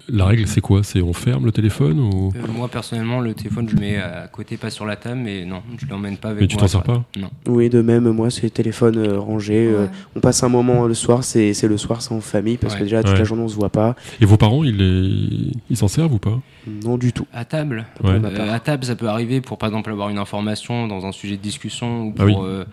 [0.09, 0.83] la règle c'est quoi?
[0.83, 2.31] C'est on ferme le téléphone ou?
[2.35, 5.45] Euh, moi, personnellement, le téléphone, je le mets à côté, pas sur la table, mais
[5.45, 6.61] non, je l'emmène pas avec Mais tu moi.
[6.61, 7.03] t'en sers pas?
[7.17, 7.29] Non.
[7.47, 9.55] Oui, de même, moi, c'est téléphone euh, rangé.
[9.67, 12.75] euh, on passe un moment le soir, c'est c'est le soir, c'est en famille, parce
[12.75, 13.19] que déjà, toute Ouais.
[13.19, 13.95] la journée, on se voit pas.
[14.21, 16.39] Et vos parents, ils les- ils s'en servent ou pas?
[16.67, 17.27] Non, du tout.
[17.33, 17.85] À table?
[18.05, 21.35] Euh, à table, ça peut arriver pour par exemple avoir une information dans un sujet
[21.37, 22.35] de discussion ou pour, Ah oui.
[22.41, 22.63] euh,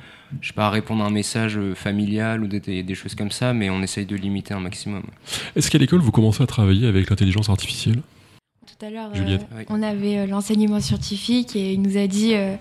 [0.40, 3.52] je sais pas, répondre à un message familial ou des, des- des choses comme ça,
[3.52, 5.02] mais on essaye de limiter un maximum.
[5.56, 8.00] Est-ce qu'à l'école, vous commencez à travailler avec l'intelligence artificielle
[8.66, 9.46] Tout à l'heure, Juliette.
[9.52, 12.56] euh, on avait euh, l'enseignement scientifique et il nous a dit euh,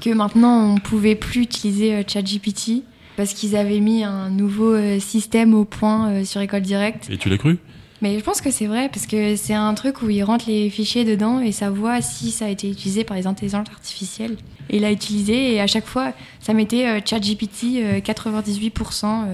[0.00, 2.84] que maintenant on pouvait plus utiliser ChatGPT
[3.16, 7.08] parce qu'ils avaient mis un nouveau système au point sur École Directe.
[7.10, 7.58] Et tu l'as cru?
[8.00, 10.70] Mais je pense que c'est vrai parce que c'est un truc où ils rentrent les
[10.70, 14.38] fichiers dedans et ça voit si ça a été utilisé par les intelligences artificielles.
[14.70, 19.26] Et il a utilisé et à chaque fois ça mettait ChatGPT euh, 98%.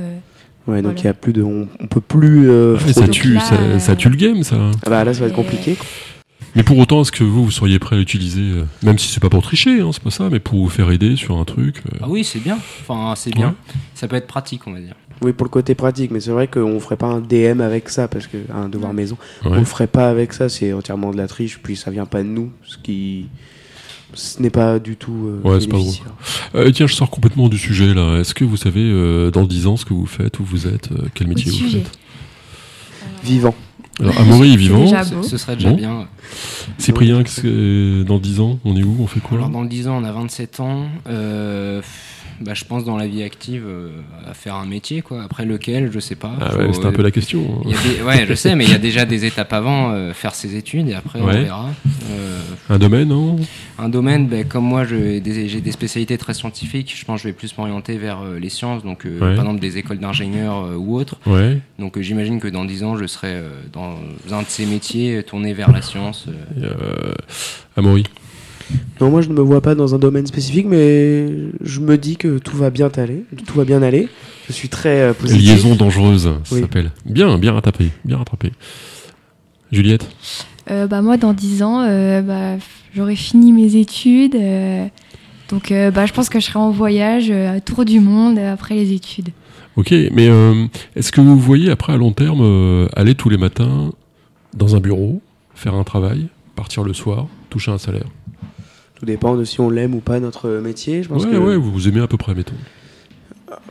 [0.68, 1.04] Ouais, donc il Voilà.
[1.04, 1.42] y a plus de.
[1.42, 2.48] On, on peut plus.
[2.50, 4.56] euh, Ah, mais ça tue, là, ça, euh, ça tue le game, ça.
[4.86, 5.76] Ah bah là, ça va être compliqué.
[6.54, 9.20] Mais pour autant, est-ce que vous, vous seriez prêt à l'utiliser, euh, même si c'est
[9.20, 11.82] pas pour tricher, hein, c'est pas ça, mais pour vous faire aider sur un truc
[11.92, 12.58] euh, Ah oui, c'est bien.
[12.82, 13.54] Enfin, c'est bien.
[13.94, 14.94] Ça peut être pratique, on va dire.
[15.22, 18.06] Oui, pour le côté pratique, mais c'est vrai qu'on ferait pas un DM avec ça,
[18.08, 19.58] parce que un devoir maison, on ouais.
[19.58, 22.28] le ferait pas avec ça, c'est entièrement de la triche, puis ça vient pas de
[22.28, 23.26] nous, ce qui.
[24.14, 25.12] Ce n'est pas du tout.
[25.44, 26.12] euh, Ouais, c'est pas bénéficiaire.
[26.54, 28.18] Euh, tiens, je sors complètement du sujet là.
[28.20, 30.90] Est-ce que vous savez euh, dans 10 ans ce que vous faites, où vous êtes,
[30.92, 31.98] euh, quel métier vous faites
[33.22, 33.54] Vivant.
[34.00, 34.86] Alors, Amaury est vivant.
[35.22, 35.76] Ce, serait déjà Bon.
[35.76, 36.08] bien.
[36.78, 39.98] Cyprien, euh, dans 10 ans, on est où On fait quoi Alors, dans 10 ans,
[40.00, 40.86] on a 27 ans.
[42.40, 43.88] Bah, je pense dans la vie active euh,
[44.28, 45.24] à faire un métier, quoi.
[45.24, 46.32] Après lequel, je sais pas.
[46.40, 47.62] Ah Faut- ouais, c'était un peu la question.
[47.66, 47.70] hein.
[47.96, 50.54] des- ouais, je sais, mais il y a déjà des étapes avant, euh, faire ses
[50.54, 51.34] études et après Ouais.
[51.36, 51.66] on verra.
[52.10, 53.36] Euh, Un domaine, non?
[53.78, 56.94] Un domaine, ben, comme moi, j'ai des, des spécialités très scientifiques.
[56.96, 59.18] Je pense que je vais plus m'orienter vers les sciences, donc Ouais.
[59.18, 61.16] par exemple des écoles d'ingénieurs ou autres.
[61.78, 63.96] Donc j'imagine que dans 10 ans, je serai dans
[64.30, 66.26] un de ces métiers tourné vers la science.
[67.76, 68.04] Amaury.
[69.00, 71.28] Non, moi je ne me vois pas dans un domaine spécifique, mais
[71.62, 73.24] je me dis que tout va bien aller.
[73.46, 74.08] Tout va bien aller.
[74.48, 75.42] Je suis très euh, positif.
[75.42, 76.60] Liaison dangereuse, ça Oui.
[76.62, 76.90] s'appelle.
[77.06, 78.52] Bien, bien rattrapé, bien rattrapé.
[79.70, 80.08] Juliette
[80.70, 82.56] Euh, bah, moi, dans 10 ans, euh, bah,
[82.94, 84.34] j'aurai fini mes études.
[84.34, 84.86] euh,
[85.50, 88.36] donc, euh, bah, je pense que je serai en voyage, euh, à tour du monde
[88.38, 89.30] euh, après les études.
[89.76, 93.38] Ok, mais euh, est-ce que vous voyez après à long terme euh, aller tous les
[93.38, 93.92] matins
[94.54, 95.20] dans un bureau,
[95.54, 98.06] faire un travail, partir le soir, toucher un salaire?
[98.98, 101.02] Tout dépend de si on l'aime ou pas notre métier.
[101.02, 102.54] Je pense Ouais, que ouais, vous vous aimez à peu près, mettons.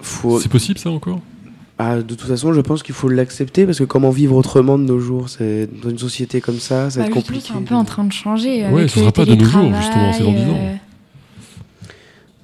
[0.02, 0.40] faut...
[0.40, 1.20] C'est possible ça encore?
[1.80, 4.84] Ah, de toute façon, je pense qu'il faut l'accepter parce que comment vivre autrement de
[4.84, 5.30] nos jours?
[5.30, 7.50] C'est dans une société comme ça, ça va Bah, être justement, compliqué.
[7.54, 8.62] C'est un peu en train de changer.
[8.64, 10.58] Ouais, avec ce le sera pas de nos jours, justement, c'est dans 10 ans.
[10.60, 10.76] euh,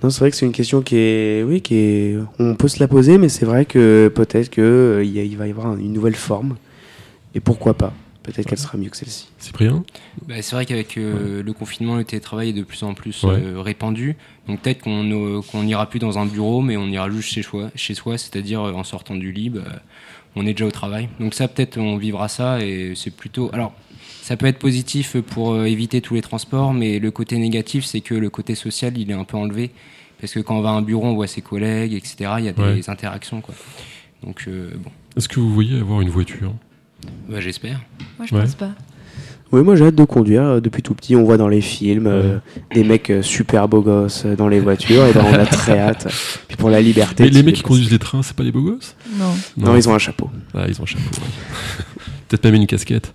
[0.03, 2.79] Non, c'est vrai que c'est une question qui est, oui, qui est, on peut se
[2.79, 5.77] la poser, mais c'est vrai que peut-être que euh, il il va y avoir un-
[5.77, 6.57] une nouvelle forme,
[7.33, 7.93] et pourquoi pas
[8.23, 9.27] Peut-être qu'elle sera mieux que celle-ci.
[9.37, 9.83] Cyprien
[10.27, 13.59] Bah, c'est vrai qu'avec euh, le confinement, le télétravail est de plus en plus euh,
[13.61, 14.15] répandu.
[14.47, 17.69] Donc peut-être qu'on euh, n'ira plus dans un bureau, mais on ira juste chez soi,
[17.75, 19.61] chez soi c'est-à-dire euh, en sortant du lit, bah,
[20.35, 21.09] on est déjà au travail.
[21.19, 23.49] Donc ça, peut-être on vivra ça et c'est plutôt...
[23.53, 23.73] Alors,
[24.21, 27.99] ça peut être positif pour euh, éviter tous les transports, mais le côté négatif, c'est
[28.01, 29.71] que le côté social, il est un peu enlevé.
[30.21, 32.15] Parce que quand on va à un bureau, on voit ses collègues, etc.
[32.39, 32.89] Il y a des Ouais.
[32.89, 33.53] interactions, quoi.
[34.23, 36.53] Donc, euh, bon, Est-ce que vous voyez avoir une voiture?
[37.29, 37.79] Bah, j'espère.
[38.17, 38.41] Moi, je Ouais.
[38.41, 38.69] pense pas.
[39.51, 40.41] Oui, moi j'ai hâte de conduire.
[40.43, 42.39] Euh, Depuis tout petit, on voit dans les films euh,
[42.73, 46.07] des mecs euh, super beaux gosses dans les voitures, et ben on a très hâte.
[46.47, 47.23] Puis pour la liberté.
[47.25, 48.95] Mais les mecs qui conduisent les trains, c'est pas des beaux gosses?
[49.19, 49.31] Non.
[49.57, 50.31] Non, ils ont un chapeau.
[50.55, 51.03] Ah, ils ont un chapeau.
[51.17, 51.85] ouais.
[52.29, 53.13] Peut-être même une casquette.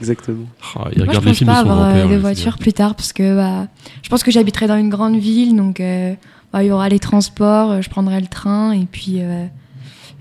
[0.00, 0.46] Exactement.
[0.62, 2.08] Ah, ils Moi, je regardent les pense films pas de son avoir euh, grand-père.
[2.08, 3.68] de là, voiture plus tard parce que bah,
[4.02, 6.14] je pense que j'habiterai dans une grande ville, donc euh,
[6.52, 9.44] bah, il y aura les transports, je prendrai le train et puis euh,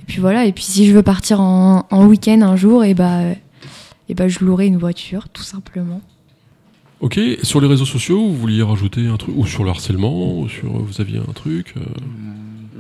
[0.01, 0.45] et puis voilà.
[0.45, 3.33] Et puis si je veux partir en, en week-end un jour, et bah euh,
[4.09, 6.01] et bah je louerai une voiture tout simplement.
[6.99, 10.47] Ok, sur les réseaux sociaux, vous vouliez rajouter un truc Ou sur le harcèlement Ou
[10.49, 11.81] sur vous aviez un truc euh,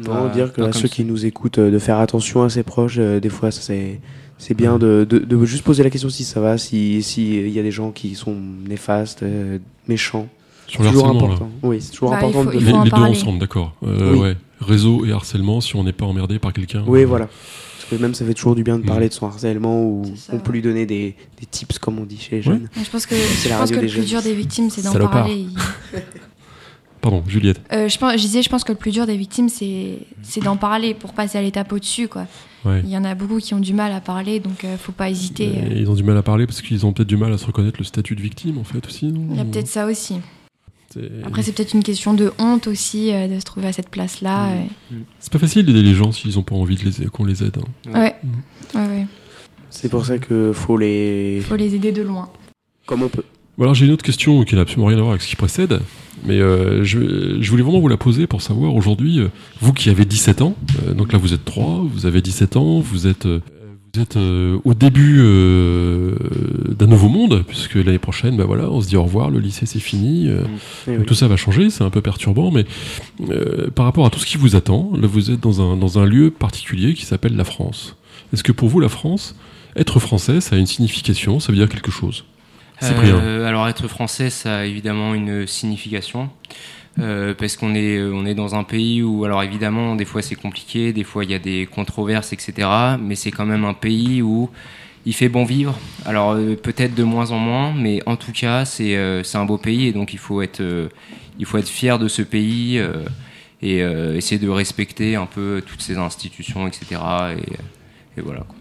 [0.05, 0.87] Non, Pas- dire que à ceux ça.
[0.89, 3.99] qui nous écoutent, euh, de faire attention à ses proches, euh, des fois, c'est
[4.37, 7.49] c'est bien de, de, de juste poser la question si ça va, si si il
[7.49, 8.35] y a des gens qui sont
[8.67, 9.57] néfastes, euh,
[9.87, 10.27] méchants.
[10.67, 11.13] Sur le toujours là.
[11.13, 11.49] important.
[11.63, 13.39] Oui, c'est toujours Bah, il important faut- de il Les, faut en les deux ensemble,
[13.39, 13.73] d'accord.
[13.83, 14.19] Euh, Oui.
[14.19, 14.37] ouais.
[14.61, 16.83] Réseau et harcèlement, si on n'est pas emmerdé par quelqu'un.
[16.87, 17.25] Oui, euh, voilà.
[17.27, 18.87] Parce que même ça fait toujours du bien de Mm.
[18.87, 20.53] parler de son harcèlement ou on peut ouais.
[20.53, 22.69] lui donner des, des tips, comme on dit chez les jeunes.
[22.81, 24.83] Je pense que C'est je la pense radio que le plus dur des victimes c'est
[24.83, 25.23] d'en Salopard.
[25.25, 25.45] parler.
[27.01, 27.59] Pardon, Juliette.
[27.73, 30.43] Euh, je pense, je disais, je pense que le plus dur des victimes c'est c'est
[30.43, 32.27] d'en parler pour passer à l'étape au-dessus quoi.
[32.63, 32.81] Ouais.
[32.83, 35.09] Il y en a beaucoup qui ont du mal à parler, donc euh, faut pas
[35.09, 35.47] hésiter.
[35.57, 35.73] Euh.
[35.77, 37.77] Ils ont du mal à parler parce qu'ils ont peut-être du mal à se reconnaître
[37.79, 39.07] le statut de victime, en fait, aussi.
[39.07, 39.25] non?
[39.31, 40.17] Il y a peut-être ça aussi.
[40.93, 43.89] C'est- Après, c'est peut-être une question de honte aussi euh, de se trouver à cette
[43.89, 44.47] place-là.
[44.47, 44.59] Mm.
[44.93, 44.95] euh.
[45.19, 47.57] C'est pas facile d'aider les gens s'ils ont pas envie de les qu'on les aide.
[47.87, 47.91] hein.
[47.99, 48.15] Ouais.
[48.23, 48.77] Mm.
[48.77, 49.05] Ouais, ouais.
[49.69, 51.41] C'est pour ça que faut les.
[51.47, 52.29] Faut les aider de loin.
[52.85, 53.23] Comme on peut.
[53.59, 55.81] Alors j'ai une autre question qui n'a absolument rien à voir avec ce qui précède,
[56.25, 59.27] mais euh, je, je voulais vraiment vous la poser pour savoir aujourd'hui, euh,
[59.59, 60.55] vous qui avez 17 ans,
[60.87, 63.39] euh, donc là vous êtes 3, vous avez 17 ans, vous êtes, euh,
[63.93, 66.15] vous êtes euh, au début euh,
[66.69, 69.65] d'un nouveau monde, puisque l'année prochaine, bah voilà, on se dit au revoir, le lycée
[69.65, 70.43] c'est fini, euh,
[70.87, 71.05] Eh donc oui.
[71.05, 72.65] tout ça va changer, c'est un peu perturbant, mais
[73.29, 75.99] euh, par rapport à tout ce qui vous attend, là vous êtes dans un, dans
[75.99, 77.97] un lieu particulier qui s'appelle la France.
[78.33, 79.35] Est-ce que pour vous la France,
[79.75, 82.23] être français, ça a une signification, ça veut dire quelque chose?
[82.79, 83.17] Cyprien.
[83.17, 86.29] Euh, alors être français, ça a évidemment une signification.
[86.99, 90.21] Euh, parce qu'on est, euh, on est dans un pays où, alors évidemment, des fois
[90.21, 92.67] c'est compliqué, des fois il y a des controverses, etc.
[93.01, 94.49] Mais c'est quand même un pays où
[95.05, 95.79] il fait bon vivre.
[96.05, 99.57] Alors euh, peut-être de moins en moins, mais en tout cas c'est euh, un beau
[99.57, 100.61] pays et donc il faut être,
[101.39, 102.81] il faut être fier de ce pays
[103.63, 107.01] et essayer de respecter un peu toutes ces institutions, etc.
[107.37, 108.41] Et, et voilà.
[108.41, 108.55] quoi.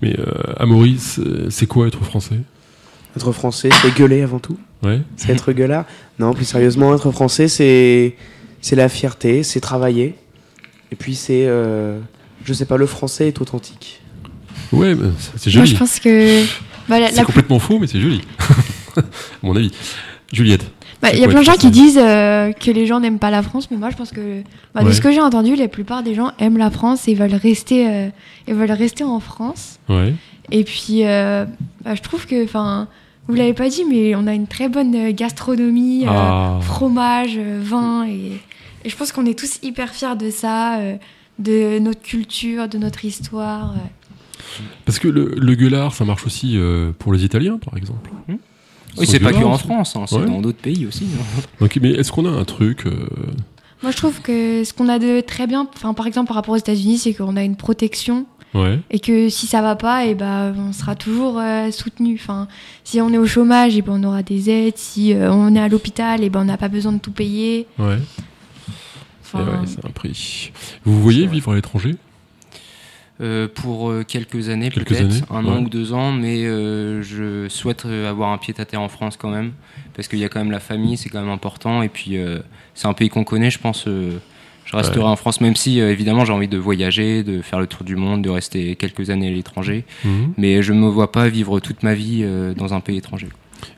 [0.00, 0.16] Mais
[0.58, 2.40] Amaury, c'est quoi être français?
[3.16, 4.56] Être français, c'est gueuler avant tout.
[4.82, 5.00] Ouais.
[5.16, 5.84] C'est être gueulard.
[6.18, 8.16] Non, plus sérieusement, être français, c'est
[8.60, 10.14] c'est la fierté, c'est travailler.
[10.90, 11.98] Et puis c'est, euh,
[12.44, 14.00] je sais pas, le français est authentique.
[14.72, 15.70] Ouais, mais c'est- c'est Moi, joli.
[15.72, 16.42] je pense que.
[16.88, 18.22] bah, la- C'est la- complètement faux, mais c'est joli.
[18.96, 19.02] à
[19.42, 19.72] mon avis.
[20.32, 20.64] Juliette.
[21.02, 23.30] bah, Il y a plein de gens qui disent euh, que les gens n'aiment pas
[23.30, 24.42] la France, mais moi, je pense que.
[24.74, 27.34] bah, De ce que j'ai entendu, la plupart des gens aiment la France et veulent
[27.34, 28.08] rester, euh,
[28.46, 29.78] et veulent rester en France.
[29.90, 30.14] Ouais.
[30.50, 31.44] Et puis, euh,
[31.84, 32.42] bah, je trouve que.
[32.44, 32.88] Enfin,
[33.28, 36.04] vous l'avez pas dit, mais on a une très bonne euh, gastronomie.
[36.06, 36.58] euh, Ah.
[36.62, 38.06] fromage, euh, vin.
[38.06, 38.40] Et,
[38.84, 40.96] et je pense qu'on est tous hyper fiers de ça, euh,
[41.38, 43.72] de notre culture, de notre histoire.
[43.72, 44.60] euh.
[44.84, 48.10] Parce que le, le gueulard, ça marche aussi euh, pour les Italiens, par exemple.
[48.28, 48.36] Oui,
[49.06, 50.26] Sans c'est pas que en France, hein, c'est Ouais.
[50.26, 51.04] dans d'autres pays aussi.
[51.18, 51.40] hein.
[51.60, 52.90] Donc, mais est-ce qu'on a un truc euh,
[53.82, 56.54] Moi, je trouve que ce qu'on a de très bien, enfin, par exemple, par rapport
[56.54, 58.80] aux États-Unis, c'est qu'on a une protection Ouais.
[58.90, 62.18] et que si ça va pas, et ben, on sera toujours euh, soutenu.
[62.20, 62.48] Enfin,
[62.84, 64.76] si on est au chômage, et ben, on aura des aides.
[64.76, 67.66] Si euh, on est à l'hôpital, et ben, on n'a pas besoin de tout payer.
[67.78, 67.98] Ouais.
[69.22, 70.52] Enfin, Et ouais, c'est un prix.
[70.84, 71.96] Vous voyez vivre à l'étranger?
[73.20, 75.50] Euh, pour quelques années peut-être, un ouais.
[75.50, 79.16] an ou deux ans, mais euh, je souhaite avoir un pied à terre en France
[79.16, 79.52] quand même,
[79.94, 82.40] parce qu'il y a quand même la famille, c'est quand même important, et puis euh,
[82.74, 83.86] c'est un pays qu'on connaît, je pense.
[84.64, 85.04] Je resterai Ouais.
[85.06, 87.96] en France, même si euh, évidemment j'ai envie de voyager, de faire le tour du
[87.96, 90.32] monde, de rester quelques années à l'étranger, Mhm.
[90.38, 93.28] mais je me vois pas vivre toute ma vie euh, dans un pays étranger.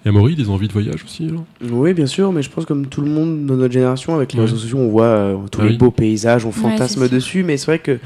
[0.07, 2.87] Et Amaury, des envies de voyage aussi alors Oui, bien sûr, mais je pense comme
[2.87, 4.45] tout le monde dans notre génération, avec les Ouais.
[4.47, 5.77] réseaux sociaux, on voit euh, tous Ah les oui.
[5.77, 7.99] beaux paysages, on fantasme dessus, mais c'est vrai que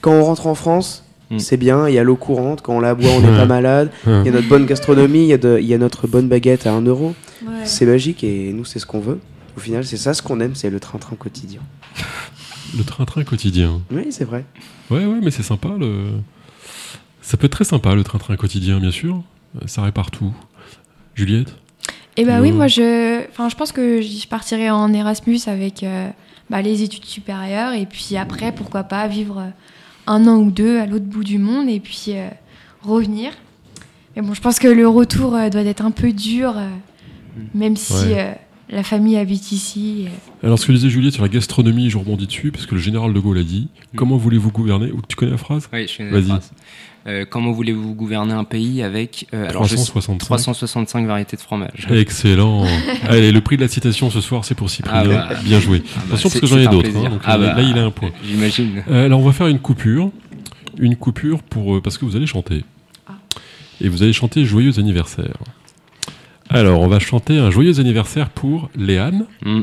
[0.00, 1.38] quand on rentre en France, Mm.
[1.38, 3.90] c'est bien, il y a l'eau courante, quand on la boit, on n'est pas malade,
[4.06, 6.28] il y a notre bonne gastronomie, il y, a de- il y a notre bonne
[6.28, 7.14] baguette à 1 euro.
[7.46, 7.52] ouais.
[7.64, 9.18] C'est magique et nous, c'est ce qu'on veut.
[9.56, 11.60] Au final, c'est ça ce qu'on aime, c'est le train-train quotidien.
[12.76, 13.82] Le train-train quotidien.
[13.90, 14.44] Oui, c'est vrai.
[14.90, 15.68] Ouais, ouais, mais c'est sympa.
[15.78, 16.10] Le...
[17.22, 19.22] Ça peut être très sympa, le train-train quotidien, bien sûr.
[19.66, 20.34] Ça répare tout.
[21.14, 21.54] Juliette?
[22.16, 26.08] Et bah oui, moi je, enfin, je pense que je partirai en Erasmus avec euh,
[26.48, 29.50] bah, les études supérieures et puis après, pourquoi pas vivre euh,
[30.06, 32.28] un an ou deux à l'autre bout du monde et puis euh,
[32.82, 33.32] revenir.
[34.14, 36.68] Mais bon, je pense que le retour euh, doit être un peu dur, euh,
[37.52, 38.38] même si Ouais.
[38.72, 40.06] Euh, la famille habite ici.
[40.06, 40.46] euh.
[40.46, 43.12] Alors, ce que disait Juliette sur la gastronomie, je rebondis dessus, parce que le général
[43.12, 43.96] de Gaulle a dit Mm.
[43.96, 46.22] Comment voulez-vous gouverner Ou Tu connais la phrase Oui, je connais Vas-y.
[46.22, 46.52] la phrase.
[47.06, 50.18] Euh, comment voulez-vous gouverner un pays avec euh, alors, je sais- 365.
[50.24, 52.64] 365 variétés de fromage Excellent.
[53.06, 55.02] Allez, le prix de la citation ce soir, c'est pour Cyprien.
[55.04, 55.28] Ah bah.
[55.44, 55.82] Bien joué.
[55.84, 56.88] Ah bah, Attention, parce que j'en ai d'autres.
[56.96, 58.10] hein, donc Ah là, bah, là, il a un point.
[58.26, 58.82] J'imagine.
[58.90, 60.10] Euh, alors, on va faire une coupure.
[60.78, 62.64] Une coupure pour, euh, parce que vous allez chanter.
[63.06, 63.12] Ah.
[63.82, 65.36] Et vous allez chanter Joyeux anniversaire.
[66.50, 69.26] Alors, on va chanter un joyeux anniversaire pour Léane.
[69.44, 69.60] Mm.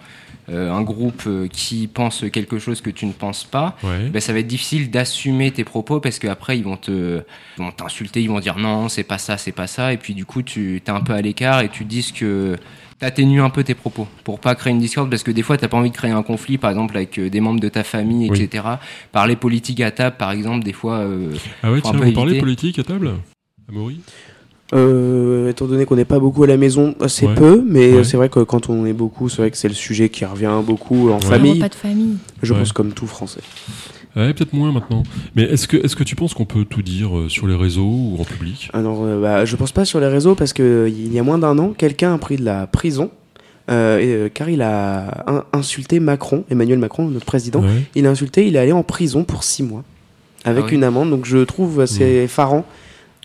[0.50, 4.08] euh, un groupe euh, qui pense quelque chose que tu ne penses pas, Ouais.
[4.10, 7.22] ben, ça va être difficile d'assumer tes propos parce qu'après ils vont te
[7.58, 10.14] ils vont t'insulter, ils vont dire non, c'est pas ça, c'est pas ça, et puis
[10.14, 12.56] du coup tu es un peu à l'écart et tu dis que
[12.98, 15.66] t'atténues un peu tes propos pour pas créer une discorde parce que des fois t'as
[15.68, 18.30] pas envie de créer un conflit par exemple avec euh, des membres de ta famille
[18.30, 18.40] Oui.
[18.40, 18.64] etc
[19.12, 22.78] parler politique à table par exemple des fois euh, Ah ouais, tiens, vous parlez politique
[22.78, 23.10] à table?
[23.68, 24.00] Amaury?
[24.72, 27.34] Euh, étant donné qu'on n'est pas beaucoup à la maison, Ouais.
[27.34, 28.04] peu, mais Ouais.
[28.04, 30.50] c'est vrai que quand on est beaucoup, c'est vrai que c'est le sujet qui revient
[30.66, 31.20] beaucoup en Ouais.
[31.20, 31.52] Famille.
[31.54, 32.16] repas de famille.
[32.42, 32.58] Je Ouais.
[32.60, 33.40] pense comme tout français.
[34.16, 35.02] Ouais, peut-être moins maintenant.
[35.36, 37.82] Mais est-ce que, est que tu penses qu'on peut tout dire euh, sur les réseaux
[37.84, 38.70] ou en public?
[38.72, 41.58] Alors, euh, bah, je pense pas sur les réseaux parce qu'il y a moins d'un
[41.58, 43.10] an, quelqu'un a pris de la prison
[43.70, 47.60] euh, et, euh, car il a in- insulté Macron, Emmanuel Macron, notre président.
[47.60, 47.82] Ouais.
[47.94, 49.82] Il a insulté, il est allé en prison pour six mois
[50.44, 50.74] avec Ah oui.
[50.76, 51.10] une amende.
[51.10, 52.62] Donc je trouve assez effarant euh,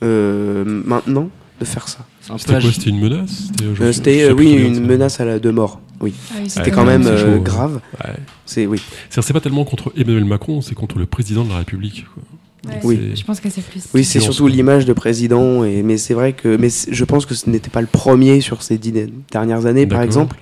[0.05, 1.99] maintenant de faire ça.
[2.37, 3.49] C'était quoi C'était une menace?
[3.91, 5.81] C'était, Euh, euh, oui une menace à la, de mort.
[6.01, 7.41] Oui, Ah oui, c'était Ouais, quand même euh, chaud.
[7.41, 7.81] grave.
[8.05, 8.13] Ouais.
[8.45, 8.79] C'est oui.
[9.09, 12.05] C'est c'est pas tellement contre Emmanuel Macron, c'est contre le président de la République.
[12.13, 12.23] quoi.
[12.71, 12.99] Ouais, Oui.
[13.11, 13.83] c'est- Je pense que c'est plus.
[13.93, 15.63] Oui, c'est surtout l'image de président.
[15.65, 18.39] Et, mais c'est vrai que mais c'est- je pense que ce n'était pas le premier
[18.41, 18.93] sur ces dix
[19.31, 20.37] dernières années, par exemple.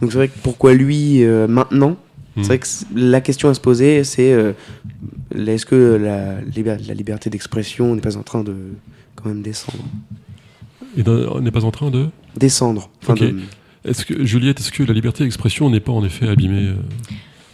[0.00, 1.96] Donc c'est vrai que pourquoi lui euh, maintenant
[2.36, 2.42] Hmm.
[2.42, 4.52] C'est vrai que la question à se poser, c'est euh,
[5.36, 8.54] est-ce que la, liber- la liberté d'expression n'est pas en train de
[9.16, 9.84] quand même descendre?
[10.96, 12.08] Et on n'est pas en train de?
[12.36, 12.88] Descendre.
[13.08, 13.34] De-
[13.84, 16.74] Est-ce que Juliette, est-ce que la liberté d'expression n'est pas en effet abîmée euh,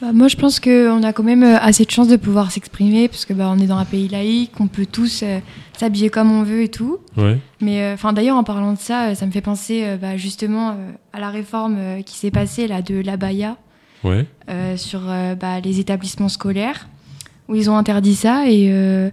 [0.01, 3.09] Bah, moi, je pense qu'on a quand même euh, assez de chance de pouvoir s'exprimer,
[3.09, 5.39] parce que bah, on est dans un pays laïque, on peut tous euh,
[5.77, 6.99] s'habiller comme on veut et tout.
[7.17, 7.39] Ouais.
[7.61, 10.17] Mais euh, enfin, d'ailleurs, en parlant de ça, euh, ça me fait penser euh, bah,
[10.17, 10.75] justement euh,
[11.13, 13.57] à la réforme euh, qui s'est passée là de l'abaya
[14.05, 14.27] Ouais.
[14.49, 16.89] euh, sur euh, bah, les établissements scolaires,
[17.49, 19.11] où ils ont interdit ça et euh,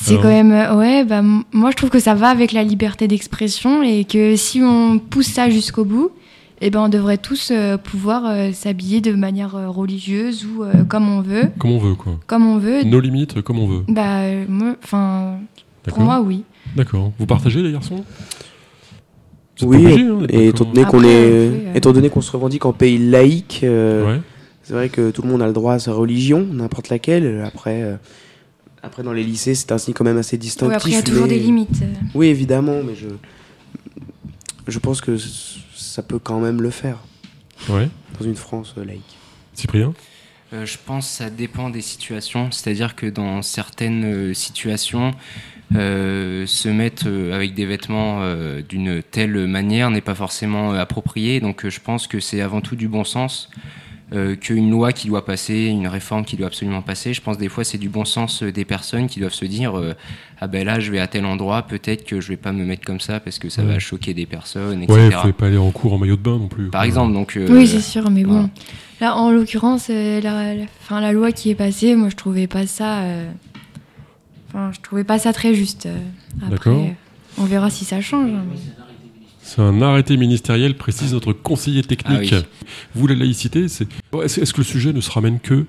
[0.00, 1.04] c'est quand même ouais.
[1.04, 4.98] Bah, moi, je trouve que ça va avec la liberté d'expression et que si on
[4.98, 6.10] pousse ça jusqu'au bout.
[6.64, 11.08] Eh ben, on devrait tous euh, pouvoir euh, s'habiller de manière euh, religieuse ou comme
[11.08, 12.20] on veut, Comme on veut, quoi.
[12.28, 12.84] comme on veut.
[12.84, 13.84] Nos limites, comme on veut.
[13.88, 15.38] Bah, moi, enfin,
[15.88, 16.44] pour moi, oui.
[16.76, 17.10] D'accord.
[17.18, 18.04] Vous partagez, les garçons?
[19.60, 20.72] Oui, hein, et étant d'accord.
[20.72, 21.74] donné qu'on est, oui, euh.
[21.74, 24.20] étant donné qu'on se revendique en pays laïque, euh, Ouais.
[24.62, 27.42] c'est vrai que tout le monde a le droit à sa religion, n'importe laquelle.
[27.46, 27.96] Après, euh,
[28.82, 30.76] après dans les lycées, c'est un signe quand même assez Ouais, distinctif.
[30.76, 31.82] après, il y a toujours mais- des limites.
[32.14, 33.08] Oui, évidemment, mais je,
[34.68, 35.16] je pense que
[35.76, 36.98] ça peut quand même le faire
[37.68, 37.88] Ouais.
[38.18, 39.16] dans une France euh, laïque.
[39.54, 39.92] Cyprien?
[40.52, 42.50] Euh, je pense que ça dépend des situations.
[42.50, 45.12] C'est-à-dire que dans certaines euh, situations,
[45.74, 48.20] euh, se mettre avec des vêtements
[48.68, 51.40] d'une telle manière n'est pas forcément approprié.
[51.40, 53.48] Donc je pense que c'est avant tout du bon sens.
[54.14, 57.14] Euh, qu'une loi qui doit passer, une réforme qui doit absolument passer.
[57.14, 59.78] Je pense des fois c'est du bon sens euh, des personnes qui doivent se dire
[59.78, 59.94] euh,
[60.40, 62.84] ah ben là je vais à tel endroit, peut-être que je vais pas me mettre
[62.84, 63.72] comme ça parce que ça Ouais.
[63.74, 64.98] va choquer des personnes, etc.
[64.98, 66.68] Ouais, il faut pas aller en cours en maillot de bain non plus.
[66.68, 68.32] Par exemple, donc euh, Oui, c'est sûr, mais bon.
[68.32, 68.48] voilà.
[69.00, 70.54] Là, en l'occurrence, euh, la,
[71.00, 73.00] la, loi qui est passée, moi, je trouvais pas ça.
[73.00, 73.30] euh,
[74.48, 75.86] Enfin, je trouvais pas ça très juste.
[75.86, 75.96] euh.
[76.50, 76.84] D'accord.
[77.38, 78.30] on verra si ça change.
[78.30, 78.81] hein, mais-
[79.42, 82.32] C'est un arrêté ministériel, précise notre conseiller technique.
[82.32, 82.66] Ah oui.
[82.94, 83.86] Vous, la laïcité, c'est.
[84.22, 85.64] Est-ce que le sujet ne se ramène que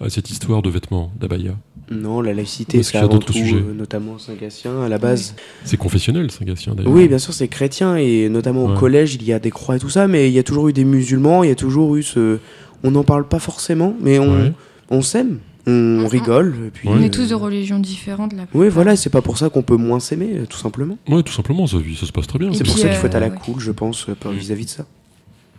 [0.00, 1.52] à cette histoire de vêtements d'abaya?
[1.90, 3.56] Non, la laïcité, c'est qu'il y a avant d'autres tout, sujets?
[3.56, 5.34] euh, notamment Saint-Gatien, à la base.
[5.64, 6.92] C'est confessionnel, Saint-Gatien, d'ailleurs.
[6.92, 8.76] Oui, bien sûr, c'est chrétien, et notamment au Ouais.
[8.78, 10.72] collège, il y a des croix et tout ça, mais il y a toujours eu
[10.72, 12.38] des musulmans, il y a toujours eu ce...
[12.82, 14.52] On n'en parle pas forcément, mais on, Ouais.
[14.90, 16.88] on s'aime, on rigole, et puis...
[16.88, 18.46] On est tous de religions différentes là.
[18.54, 20.96] Oui, voilà, c'est pas pour ça qu'on peut moins s'aimer, euh, tout simplement.
[21.08, 22.52] Ouais, tout simplement, ça, ça se passe très bien.
[22.52, 23.36] C'est pour ça qu'il faut être à la euh, ouais.
[23.44, 24.86] cool, je pense, euh, par- vis-à-vis de ça.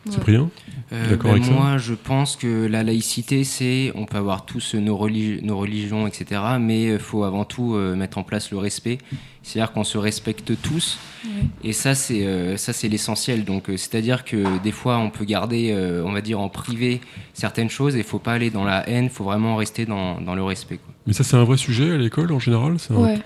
[0.09, 0.49] Cyprien
[0.93, 4.95] Euh, D'accord ben moi, je pense que la laïcité, c'est, on peut avoir tous nos,
[4.95, 8.99] religi- nos religions, etc., mais il faut avant tout euh, mettre en place le respect.
[9.47, 11.29] C'est-à-dire qu'on se respecte tous, Ouais.
[11.63, 13.45] et ça, c'est euh, ça, c'est l'essentiel.
[13.45, 16.99] Donc, euh, c'est-à-dire que des fois, on peut garder, euh, on va dire, en privé
[17.33, 19.05] certaines choses, et il faut pas aller dans la haine.
[19.05, 20.77] Il faut vraiment rester dans, dans le respect.
[20.77, 20.93] Quoi.
[21.07, 23.19] Mais ça, c'est un vrai sujet à l'école en général c'est un- Ouais.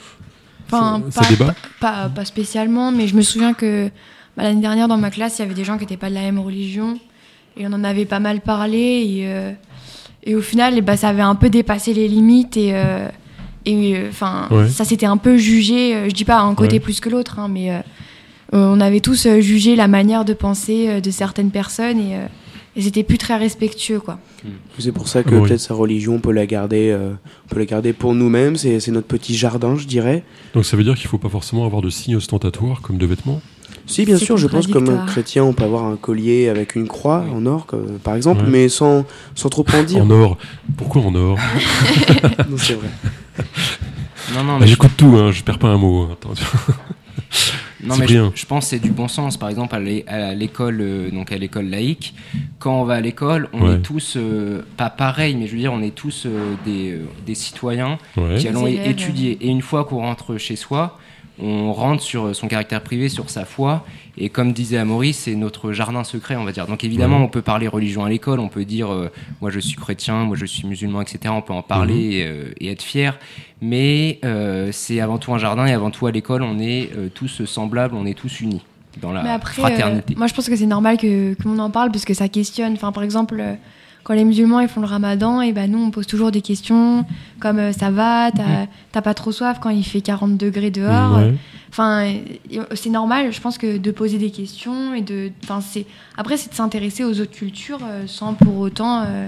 [0.67, 1.55] Enfin, ça pas, débat?
[1.79, 3.89] pas, pas spécialement, mais je me souviens que
[4.38, 6.15] bah, l'année dernière dans ma classe, il y avait des gens qui n'étaient pas de
[6.15, 6.97] la même religion
[7.57, 9.51] et on en avait pas mal parlé et, euh,
[10.23, 13.10] et au final, eh ben, ça avait un peu dépassé les limites et euh,
[13.65, 14.69] et euh, enfin Ouais.
[14.69, 15.95] ça s'était un peu jugé.
[15.95, 16.80] euh, je dis pas un côté Ouais.
[16.80, 17.80] plus que l'autre, hein, mais euh,
[18.54, 22.26] on avait tous jugé la manière de penser euh, de certaines personnes et, euh,
[22.76, 24.17] et c'était plus très respectueux quoi.
[24.80, 25.47] C'est pour ça que Oui.
[25.47, 27.12] peut-être sa religion, on peut la garder, euh,
[27.45, 30.24] on peut la garder pour nous-mêmes, c'est c'est notre petit jardin, je dirais.
[30.54, 33.42] Donc ça veut dire qu'il faut pas forcément avoir de signes ostentatoires comme de vêtements?
[33.88, 35.06] Si, bien sûr, je pense comme un contradictoire.
[35.08, 37.33] chrétien, on peut avoir un collier avec une croix Oui.
[37.35, 38.50] en or, comme- par exemple, Ouais.
[38.50, 40.04] mais sans, sans trop en dire.
[40.04, 40.38] En or.
[40.77, 41.38] Pourquoi en or?
[42.50, 42.88] Non, c'est vrai.
[44.33, 46.04] Non, non, Ah, mais je J'écoute tout, hein, je perds pas un mot.
[46.04, 46.33] hein, attends.
[47.83, 48.31] Non, C'est mais je, bien.
[48.35, 49.37] je pense que c'est du bon sens.
[49.37, 52.13] Par exemple, à l'é- à l'école, euh, donc à l'école laïque,
[52.60, 53.75] quand on va à l'école, on Ouais.
[53.75, 57.06] est tous euh, pas pareils, mais je veux dire, on est tous euh, des, euh,
[57.25, 58.35] des citoyens Ouais.
[58.37, 59.39] qui allons étudier.
[59.42, 61.00] Et une fois qu'on rentre chez soi,
[61.42, 63.83] on rentre sur son caractère privé, sur sa foi.
[64.17, 66.67] Et comme disait Amaury, c'est notre jardin secret, on va dire.
[66.67, 69.09] Donc évidemment, on peut parler religion à l'école, on peut dire euh,
[69.39, 71.19] moi je suis chrétien, moi je suis musulman, etc.
[71.35, 72.12] On peut en parler Mhm.
[72.12, 73.17] et, euh, et être fier.
[73.62, 77.09] Mais euh, c'est avant tout un jardin et avant tout à l'école, on est euh,
[77.13, 78.62] tous semblables, on est tous unis
[79.01, 80.13] dans la Mais après, fraternité.
[80.13, 82.73] euh, moi je pense que c'est normal que qu'on en parle parce que ça questionne.
[82.73, 83.53] Enfin, par exemple, euh,
[84.04, 87.06] quand les musulmans ils font le ramadan, et ben nous on pose toujours des questions
[87.39, 91.17] comme euh, ça va, t'as t'as pas trop soif quand il fait 40 degrés dehors?
[91.17, 91.33] Ouais.
[91.69, 92.13] Enfin,
[92.73, 95.31] c'est normal, je pense que de poser des questions et de.
[95.43, 95.85] Enfin, c'est.
[96.17, 99.27] Après, c'est de s'intéresser aux autres cultures euh, sans pour autant euh,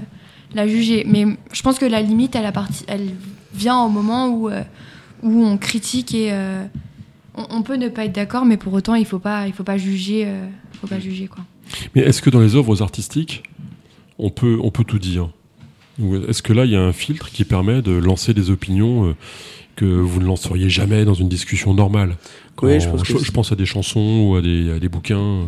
[0.53, 1.05] la juger.
[1.07, 2.51] Mais je pense que la limite, elle,
[2.87, 3.09] elle
[3.53, 6.33] vient au moment où, où on critique et.
[7.35, 9.63] on, on peut ne pas être d'accord, mais pour autant, il faut pas, il faut
[9.63, 10.27] pas juger.
[10.81, 11.43] faut pas juger, quoi.
[11.95, 13.43] Mais est-ce que dans les œuvres artistiques,
[14.19, 15.29] on peut, on peut tout dire
[16.27, 19.15] est-ce que là, il y a un filtre qui permet de lancer des opinions euh,
[19.75, 22.17] que vous ne lanceriez jamais dans une discussion normale?
[22.55, 24.89] Quand- Oui, je pense que je, pense à des chansons ou à des, à des
[24.89, 25.19] bouquins.
[25.19, 25.45] euh.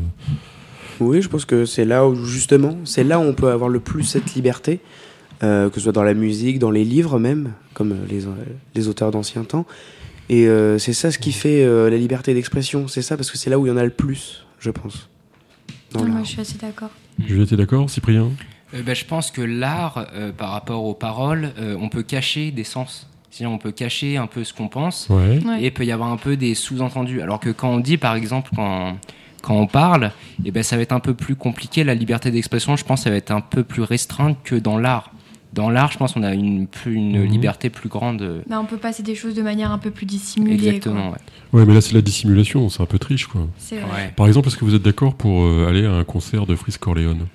[1.00, 3.80] Oui, je pense que c'est là où, justement, c'est là où on peut avoir le
[3.80, 4.80] plus cette liberté,
[5.44, 8.22] euh, que ce soit dans la musique, dans les livres même, comme les,
[8.76, 9.66] les auteurs d'anciens temps.
[10.30, 12.88] Et euh, c'est ça ce qui fait euh, la liberté d'expression.
[12.88, 15.10] C'est ça parce que c'est là où il y en a le plus, je pense.
[15.96, 16.92] Moi, je suis assez d'accord.
[17.20, 18.30] Juliette est d'accord Cyprien?
[18.76, 22.52] Euh, bah, je pense que l'art, euh, par rapport aux paroles, euh, on peut cacher
[22.52, 23.08] des sens.
[23.42, 25.42] On peut cacher un peu ce qu'on pense Ouais.
[25.46, 25.62] Ouais.
[25.62, 27.22] et il peut y avoir un peu des sous-entendus.
[27.22, 28.96] Alors que quand on dit, par exemple, quand,
[29.42, 30.12] quand on parle,
[30.46, 31.84] eh ben, ça va être un peu plus compliqué.
[31.84, 35.12] La liberté d'expression, je pense, ça va être un peu plus restreinte que dans l'art.
[35.52, 37.28] Dans l'art, je pense qu'on a une, plus- une Mhm.
[37.30, 38.44] liberté plus grande.
[38.48, 40.54] Bah, on peut passer des choses de manière un peu plus dissimulée.
[40.56, 41.18] Exactement, quoi.
[41.54, 41.60] ouais.
[41.60, 43.48] Ouais, mais là, c'est la dissimulation, c'est un peu triche, quoi.
[43.58, 43.92] C'est vrai.
[44.04, 44.14] Ouais.
[44.16, 46.80] Par exemple, est-ce que vous êtes d'accord pour euh, aller à un concert de Frisk
[46.80, 47.28] Corleone?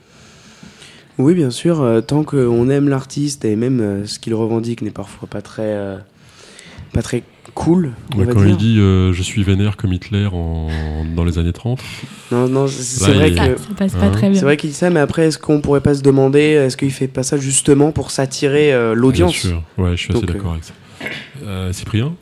[1.19, 4.91] Oui, bien sûr, euh, tant qu'on aime l'artiste et même euh, ce qu'il revendique n'est
[4.91, 5.97] parfois pas très, euh,
[6.95, 7.23] pas très
[7.55, 8.51] cool, on Ouais, va Quand dire.
[8.51, 10.69] il dit euh, je suis vénère comme Hitler en,
[11.15, 11.81] dans les années 30,
[12.33, 13.57] Non, non, c'est vrai il- que.
[13.59, 13.99] ça passe Hein.
[14.01, 14.39] pas très bien.
[14.39, 16.93] C'est vrai qu'il dit ça, mais après, est-ce qu'on pourrait pas se demander, est-ce qu'il
[16.93, 19.35] fait pas ça justement pour s'attirer euh, bien l'audience?
[19.37, 19.63] sûr.
[19.77, 20.73] Ouais, je suis assez euh, d'accord avec ça.
[21.45, 22.15] Euh, Cyprien?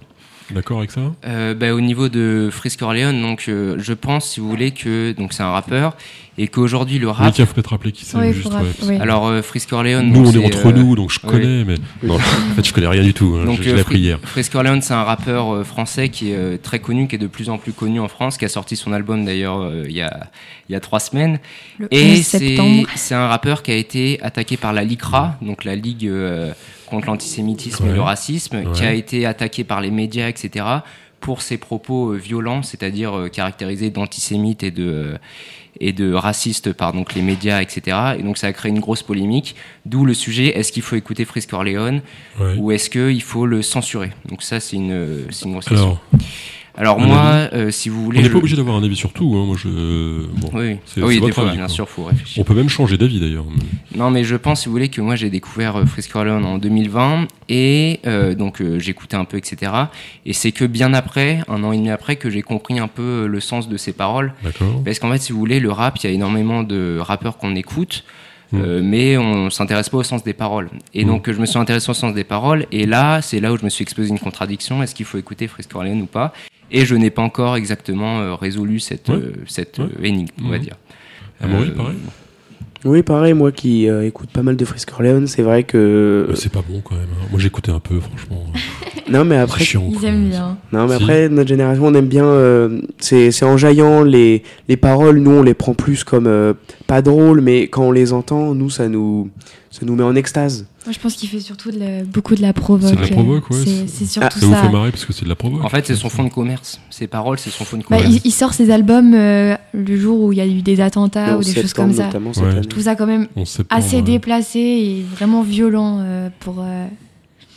[0.50, 1.02] D'accord avec ça?
[1.26, 5.12] Euh, bah, au niveau de Frisk Orleans, donc euh, je pense, si vous voulez, que
[5.12, 5.94] donc c'est un rappeur
[6.38, 7.34] et qu'aujourd'hui le Oui, rap.
[7.34, 8.46] tiens, faut peut-être rappeler qui c'est Oui, juste.
[8.52, 8.60] ouais.
[8.84, 8.96] oui.
[9.00, 11.30] Alors euh, Frisk Orleans, Nous, donc, on est c'est, entre euh, nous, donc je oui.
[11.30, 13.36] connais, mais non, en fait, je connais rien du tout.
[13.40, 13.44] hein.
[13.44, 14.18] Donc, je je euh, l'ai appris Fri- hier.
[14.22, 17.26] Frisk Orleans, c'est un rappeur euh, français qui est euh, très connu, qui est de
[17.26, 20.02] plus en plus connu en France, qui a sorti son album d'ailleurs euh, il y
[20.02, 20.28] a
[20.68, 21.38] il y a trois semaines.
[21.78, 22.86] Le Et 11 c'est septembre.
[22.94, 26.52] c'est un rappeur qui a été attaqué par la LICRA, donc la Ligue euh,
[26.86, 27.94] contre l'antisémitisme et Ouais.
[27.94, 28.86] le racisme, qui Ouais.
[28.88, 30.64] a été attaqué par les médias, etc.,
[31.20, 35.18] pour ses propos euh, violents, c'est-à-dire euh, caractérisés d'antisémites et de euh,
[35.80, 37.96] et de racistes par donc les médias, etc.
[38.18, 39.54] Et donc ça a créé une grosse polémique.
[39.86, 42.54] D'où le sujet est-ce qu'il faut écouter Frisk Ouais.
[42.56, 44.10] ou est-ce qu'il faut le censurer?
[44.28, 45.86] Donc ça c'est une une grosse question.
[45.86, 46.02] Alors,
[46.80, 48.94] Alors un moi, euh, si vous on voulez, n'est je- pas obligé d'avoir un avis
[48.94, 49.34] sur tout.
[49.36, 49.46] Hein.
[49.46, 49.68] Moi, je...
[50.36, 50.48] bon.
[50.54, 52.40] Oui, des fois, avis, bien sûr, faut réfléchir.
[52.40, 53.44] On peut même changer d'avis d'ailleurs.
[53.96, 56.58] Non, mais je pense, si vous voulez, que moi j'ai découvert euh, Frisk Orleans en
[56.58, 59.72] 2020 et euh, donc j'écoutais un peu, etc.
[60.24, 63.26] Et c'est que bien après, un an et demi après, que j'ai compris un peu
[63.26, 64.32] le sens de ses paroles.
[64.84, 67.56] Parce qu'en fait, si vous voulez, le rap, il y a énormément de rappeurs qu'on
[67.56, 68.04] écoute.
[68.50, 68.60] Mm.
[68.62, 70.70] euh, mais on s'intéresse pas au sens des paroles.
[70.94, 71.08] Et Mm.
[71.08, 72.64] donc, je me suis intéressé au sens des paroles.
[72.72, 74.82] Et là, c'est là où je me suis exposé une contradiction.
[74.82, 76.32] Est-ce qu'il faut écouter Frisk Orleans ou pas?
[76.70, 79.14] Et je n'ai pas encore exactement euh, résolu cette, Ouais.
[79.16, 79.86] euh, cette Ouais.
[79.86, 80.62] euh, énigme, on va Mhm.
[80.62, 80.76] dire.
[81.40, 81.96] Amaury, Euh, pareil
[82.84, 86.28] Oui, pareil, moi qui euh, écoute pas mal de Frisk Orleans, c'est vrai que.
[86.34, 87.08] C'est pas bon quand même.
[87.20, 87.26] hein.
[87.30, 88.44] Moi, j'écoutais un peu, franchement.
[89.10, 89.88] Non, mais C'est après, chiant.
[89.90, 90.58] Ils aiment bien.
[90.70, 91.02] non, mais Si.
[91.02, 92.26] après notre génération, on aime bien.
[92.26, 96.26] euh, c'est c'est enjaillant, les, les paroles, nous, on les prend plus comme.
[96.26, 96.52] euh,
[96.86, 99.30] pas drôles, mais quand on les entend, nous, ça nous,
[99.78, 100.66] ça nous met en extase.
[100.86, 102.88] Moi, je pense qu'il fait surtout de la- beaucoup de la provoque.
[102.90, 103.56] C'est de la provoque, ouais,
[103.86, 104.62] C'est surtout Ça vous ça.
[104.62, 105.62] fait marrer parce que c'est de la provoque.
[105.64, 106.80] En fait, c'est son fond de commerce.
[106.90, 108.08] Ses paroles, c'est son fond de Bah, commerce.
[108.12, 111.36] il, il sort ses albums euh, le jour où il y a eu des attentats
[111.36, 112.08] En ou des choses comme ça.
[112.08, 112.62] Ouais.
[112.62, 113.28] Je trouve ça quand même
[113.70, 114.02] assez ouais.
[114.02, 116.56] déplacé et vraiment violent euh, pour.
[116.60, 116.86] euh,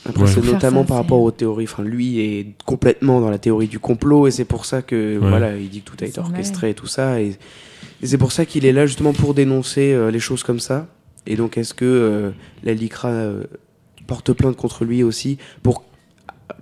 [0.07, 0.41] Après, Ouais.
[0.51, 1.65] notamment ça, par rapport aux théories.
[1.65, 5.29] Enfin, lui est complètement dans la théorie du complot et c'est pour ça que Ouais.
[5.29, 7.21] voilà, il dit que tout a été orchestré et tout ça.
[7.21, 7.37] Et,
[8.01, 10.87] et c'est pour ça qu'il est là justement pour dénoncer euh, les choses comme ça.
[11.27, 12.31] Et donc, est-ce que euh,
[12.63, 13.43] la LICRA euh,
[14.07, 15.83] porte plainte contre lui aussi pour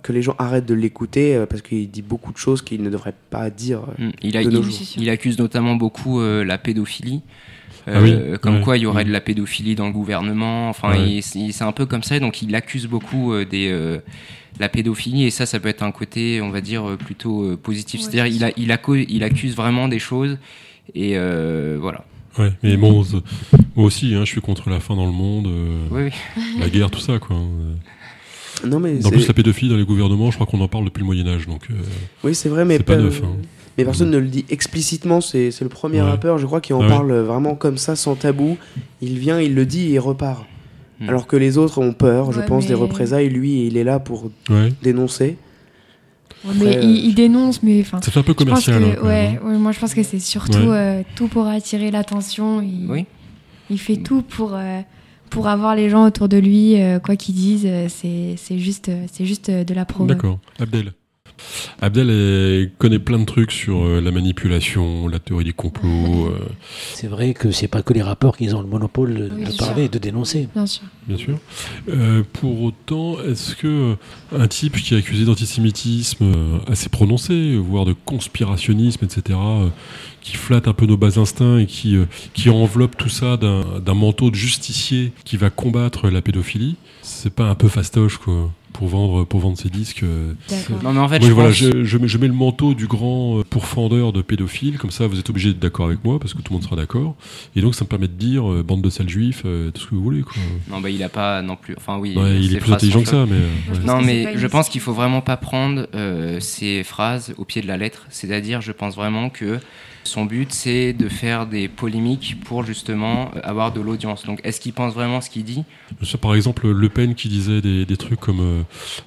[0.02, 2.90] que les gens arrêtent de l'écouter euh, parce qu'il dit beaucoup de choses qu'il ne
[2.90, 3.80] devrait pas dire.
[3.98, 4.06] euh.
[4.08, 4.12] Mm.
[4.22, 4.74] Il, a- de nos il- jours?
[4.98, 7.22] Il accuse notamment beaucoup euh, la pédophilie.
[7.86, 9.08] Ah oui, comme quoi il y aurait Mm.
[9.08, 10.68] de la pédophilie dans le gouvernement.
[10.68, 12.18] Enfin, c'est un peu comme ça.
[12.20, 13.98] Donc, il accuse beaucoup euh, des euh,
[14.60, 18.00] la pédophilie et ça, ça peut être un côté, on va dire, plutôt euh, positif.
[18.00, 20.36] Ouais, C'est-à-dire, c'est il, a- il, acco- il accuse vraiment des choses
[20.94, 22.04] et euh, voilà.
[22.38, 23.02] Ouais, mais bon,
[23.80, 26.02] moi aussi, hein, je suis contre la faim dans le monde, euh, Oui,
[26.36, 26.42] oui.
[26.60, 27.36] la guerre, tout ça, quoi.
[27.36, 27.48] hein.
[28.66, 30.84] Non, mais En c'est- plus, la pédophilie dans les gouvernements, je crois qu'on en parle
[30.84, 31.62] depuis le Moyen Âge, donc.
[31.70, 31.74] euh,
[32.24, 33.36] oui, c'est vrai, mais c'est pas per- neuf, hein.
[33.78, 35.22] Mais personne ne le dit explicitement.
[35.22, 36.08] C'est c'est le premier Ouais.
[36.10, 36.88] rappeur, je crois, qui en Ah ouais.
[36.88, 38.58] parle vraiment comme ça, sans tabou.
[39.00, 40.44] Il vient, il le dit et il repart.
[40.98, 41.08] Mm.
[41.08, 43.30] Alors que les autres ont peur, je Ouais, pense, des représailles.
[43.30, 44.70] Lui, il est là pour Ouais.
[44.82, 45.38] dénoncer.
[46.44, 48.00] mais Après, il, il dénonce, mais enfin.
[48.02, 48.82] Ça fait un peu commercial.
[48.82, 50.66] hein, que, ouais, ouais, moi je pense que c'est surtout Ouais.
[50.76, 52.58] euh, tout pour attirer l'attention.
[52.58, 53.06] Oui.
[53.70, 54.80] Il fait tout pour, euh,
[55.30, 58.90] pour avoir les gens autour de lui, euh, quoi qu'ils disent, euh, c'est c'est juste,
[59.12, 60.06] c'est juste de la provo.
[60.06, 60.38] D'accord.
[60.58, 60.92] Abdel.
[61.80, 66.38] Abdel est- connaît plein de trucs sur euh, la manipulation, la théorie des complots, euh,
[66.92, 69.34] C'est vrai que c'est pas que les rappeurs qui ont le monopole de, Oui, de
[69.36, 69.84] bien parler sûr.
[69.84, 70.48] et de dénoncer.
[70.54, 70.82] Bien sûr.
[71.08, 71.38] bien sûr.
[71.88, 73.96] Euh, pour autant, est-ce que
[74.36, 79.68] un type qui est accusé d'antisémitisme euh, assez prononcé, voire de conspirationnisme, etc., euh,
[80.20, 82.04] qui flatte un peu nos bas instincts et qui, euh,
[82.34, 87.32] qui enveloppe tout ça d'un d'un manteau de justicier qui va combattre la pédophilie, c'est
[87.34, 90.34] pas un peu fastoche, quoi, pour vendre, pour vendre ses disques euh.
[90.82, 92.74] Non, mais en fait, Moi, je voilà, pense- je, je mets, je mets le manteau
[92.74, 96.18] du grand euh, pourfendeur de pédophiles, comme ça vous êtes obligé d'être d'accord avec moi,
[96.20, 97.16] parce que tout le monde sera d'accord.
[97.56, 99.86] Et donc ça me permet de dire, euh, bande de sales juifs, euh, tout ce
[99.88, 100.22] que vous voulez.
[100.22, 100.34] Quoi.
[100.70, 101.74] Non, bah, il a pas non plus.
[101.76, 102.14] Enfin, oui.
[102.16, 103.36] Ouais, il est plus intelligent que ça, mais...
[103.36, 103.84] euh, ouais.
[103.86, 107.66] Non, mais je pense qu'il faut vraiment pas prendre euh, ces phrases au pied de
[107.66, 108.06] la lettre.
[108.10, 109.58] C'est-à-dire, je pense vraiment que
[110.04, 114.24] son but, c'est de faire des polémiques pour justement avoir de l'audience.
[114.24, 115.64] Donc, est-ce qu'il pense vraiment ce qu'il dit?
[116.20, 118.62] Par exemple, Le Pen qui disait des, des trucs comme euh,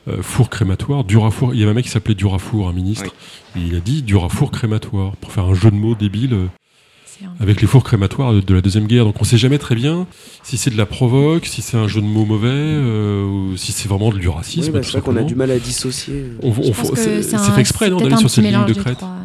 [0.07, 1.53] euh, four crématoire, Durafour.
[1.53, 3.05] Il y avait un mec qui s'appelait Durafour, un ministre.
[3.55, 6.33] Et il a dit Durafour crématoire, pour faire un jeu de mots débile.
[6.33, 6.47] euh,
[7.39, 9.05] avec les fours crématoires de, la Deuxième Guerre.
[9.05, 10.07] Donc on sait jamais très bien
[10.43, 13.71] si c'est de la provoque, si c'est un jeu de mots mauvais, euh, ou si
[13.71, 14.61] c'est vraiment du racisme.
[14.65, 16.25] Oui, bah, c'est vrai qu'on a du mal à dissocier.
[16.41, 18.97] On, on- c'est fait exprès d'aller sur cette ligne de crête.
[18.97, 19.15] trois.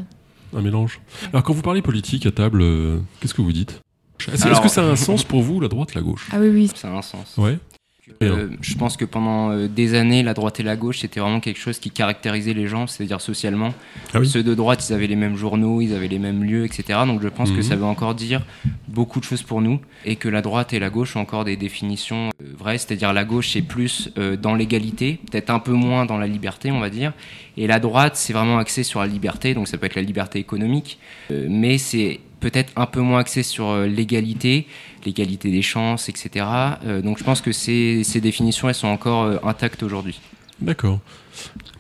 [0.57, 1.01] Un mélange.
[1.33, 3.81] Alors quand vous parlez politique à table, euh, qu'est-ce que vous dites?
[4.33, 6.29] Est-ce est-ce que ça a un sens pour vous, la droite, la gauche?
[6.33, 6.71] Ah oui, oui.
[6.75, 7.37] Ça a un sens.
[7.37, 7.59] Ouais.
[8.23, 11.41] Euh, je pense que pendant euh, des années, la droite et la gauche, c'était vraiment
[11.41, 13.73] quelque chose qui caractérisait les gens, c'est-à-dire socialement.
[14.13, 14.29] Ah oui.
[14.29, 17.01] Ceux de droite, ils avaient les mêmes journaux, ils avaient les mêmes lieux, etc.
[17.07, 17.57] Donc je pense Mhm.
[17.57, 18.43] que ça veut encore dire
[18.89, 21.57] beaucoup de choses pour nous et que la droite et la gauche ont encore des
[21.57, 24.11] définitions euh, vraies, c'est-à-dire la gauche c'est plus
[24.43, 27.13] dans l'égalité, peut-être un peu moins dans la liberté, on va dire,
[27.57, 30.39] et la droite c'est vraiment axé sur la liberté, donc ça peut être la liberté
[30.39, 30.99] économique,
[31.31, 34.67] mais c'est peut-être un peu moins axé sur euh, l'égalité,
[35.05, 36.47] l'égalité des chances, etc.
[36.85, 40.21] Euh, donc je pense que ces, ces définitions elles sont encore euh, intactes aujourd'hui.
[40.61, 41.01] D'accord.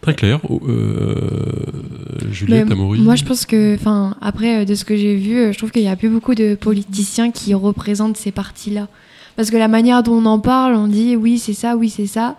[0.01, 0.41] Très clair.
[0.49, 5.53] Oh, Euh, Juliette, Amaury Moi, je pense que, enfin, après, de ce que j'ai vu,
[5.53, 8.87] je trouve qu'il n'y a plus beaucoup de politiciens qui représentent ces partis-là.
[9.35, 12.07] Parce que la manière dont on en parle, on dit oui, c'est ça, oui, c'est
[12.07, 12.37] ça.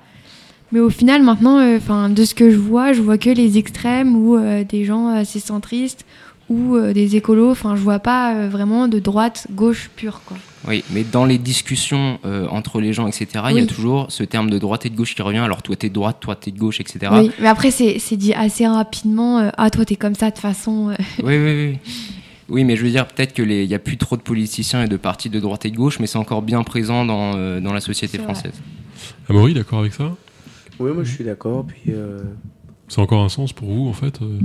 [0.72, 3.58] Mais au final, maintenant, euh, enfin, de ce que je vois, je vois que les
[3.58, 6.06] extrêmes ou euh, des gens assez centristes
[6.50, 7.52] ou euh, des écolos.
[7.52, 10.38] Enfin, je vois pas euh, vraiment de droite, gauche pure, quoi.
[10.68, 14.24] Oui, mais dans les discussions euh, entre les gens, etc., il y a toujours ce
[14.24, 15.38] terme de droite et de gauche qui revient.
[15.38, 17.00] Alors toi t'es de droite, toi t'es de gauche, etc.
[17.14, 19.40] Oui, mais après, c'est dit assez rapidement.
[19.40, 20.90] euh, ah, toi, t'es comme ça de toute façon.
[20.90, 20.96] euh.
[21.24, 21.78] Oui, oui, oui.
[22.50, 24.98] Oui, mais je veux dire, peut-être qu'il n'y a plus trop de politiciens et de
[24.98, 27.80] partis de droite et de gauche, mais c'est encore bien présent dans, euh, dans la
[27.80, 28.54] société française.
[29.30, 30.16] Amaury, d'accord avec ça?
[30.80, 31.66] Oui, moi je suis d'accord.
[31.68, 32.20] Puis euh,
[32.90, 34.40] C'est encore un sens pour vous, en fait euh,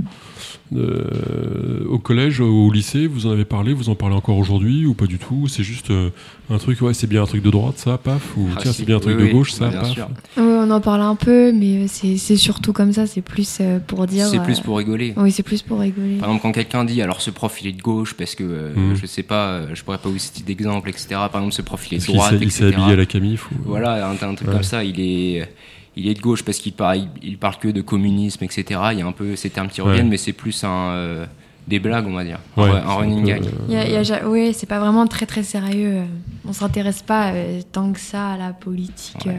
[0.75, 4.93] euh, Au collège, au lycée, vous en avez parlé, vous en parlez encore aujourd'hui ou
[4.93, 5.47] pas du tout?
[5.47, 6.09] C'est juste euh,
[6.49, 8.79] un truc, ouais, c'est bien un truc de droite, ça, paf Ou Ah, tiens, si.
[8.79, 10.07] c'est bien un truc Oui, de oui, gauche, ça, bien paf sûr.
[10.37, 13.07] Ouais, on en parle un peu, mais c'est surtout comme ça.
[13.07, 14.27] C'est plus euh, pour dire.
[14.27, 15.13] C'est plus pour rigoler.
[15.17, 16.17] Oui, c'est plus pour rigoler.
[16.17, 18.73] Par exemple, quand quelqu'un dit alors ce prof il est de gauche parce que euh,
[18.75, 18.95] Mhm.
[18.95, 21.07] je sais pas, je pourrais pas vous citer d'exemple, etc.
[21.11, 23.55] Par exemple, ce prof il est de droite, il s'est habillé à la camif ou...
[23.65, 24.53] Voilà, un, un truc Ouais.
[24.53, 25.47] comme ça, il est,
[25.95, 28.63] il est de gauche parce qu'il parle, il, il parle que de communisme, etc.
[28.93, 29.89] Il y a un peu ces termes qui Ouais.
[29.89, 31.25] reviennent, mais c'est plus un, euh,
[31.67, 33.43] des blagues, on va dire, Ouais, un, running peu, gag.
[33.71, 36.01] euh, ouais, c'est pas vraiment très très sérieux.
[36.47, 39.25] On s'intéresse pas euh, tant que ça à la politique.
[39.25, 39.33] Ouais.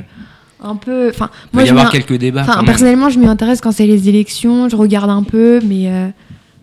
[0.63, 1.11] euh, Un peu.
[1.11, 2.43] Enfin, Il y je avoir quelques débats.
[2.43, 2.67] enfin, quand même.
[2.67, 4.69] personnellement, je m'y intéresse quand c'est les élections.
[4.69, 5.91] Je regarde un peu, mais.
[5.91, 6.09] euh,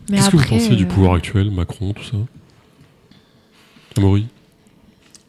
[0.10, 2.18] mais Qu'est-ce que après, vous pensez du pouvoir actuel, Macron, tout ça?
[3.98, 4.26] Amaury?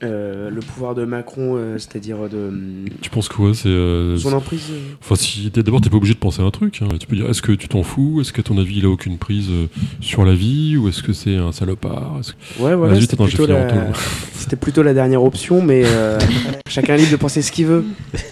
[0.05, 2.53] Euh, le pouvoir de Macron, euh, c'est-à-dire de
[3.01, 4.69] Tu penses quoi C'est euh, son emprise.
[4.71, 6.81] euh, Enfin, si d'abord, t'es pas obligé de penser à un truc.
[6.83, 6.89] hein.
[7.01, 8.21] Tu peux dire, est-ce que tu t'en fous?
[8.21, 9.67] Est-ce qu'à ton avis, il a aucune prise euh,
[10.01, 10.77] sur la vie?
[10.77, 12.21] Ou est-ce que c'est un salopard?
[12.23, 13.93] Que- Ouais, voilà, Vas-y, c'était plutôt, la...
[14.61, 16.19] plutôt la dernière option, mais euh,
[16.69, 17.85] chacun est libre de penser ce qu'il veut.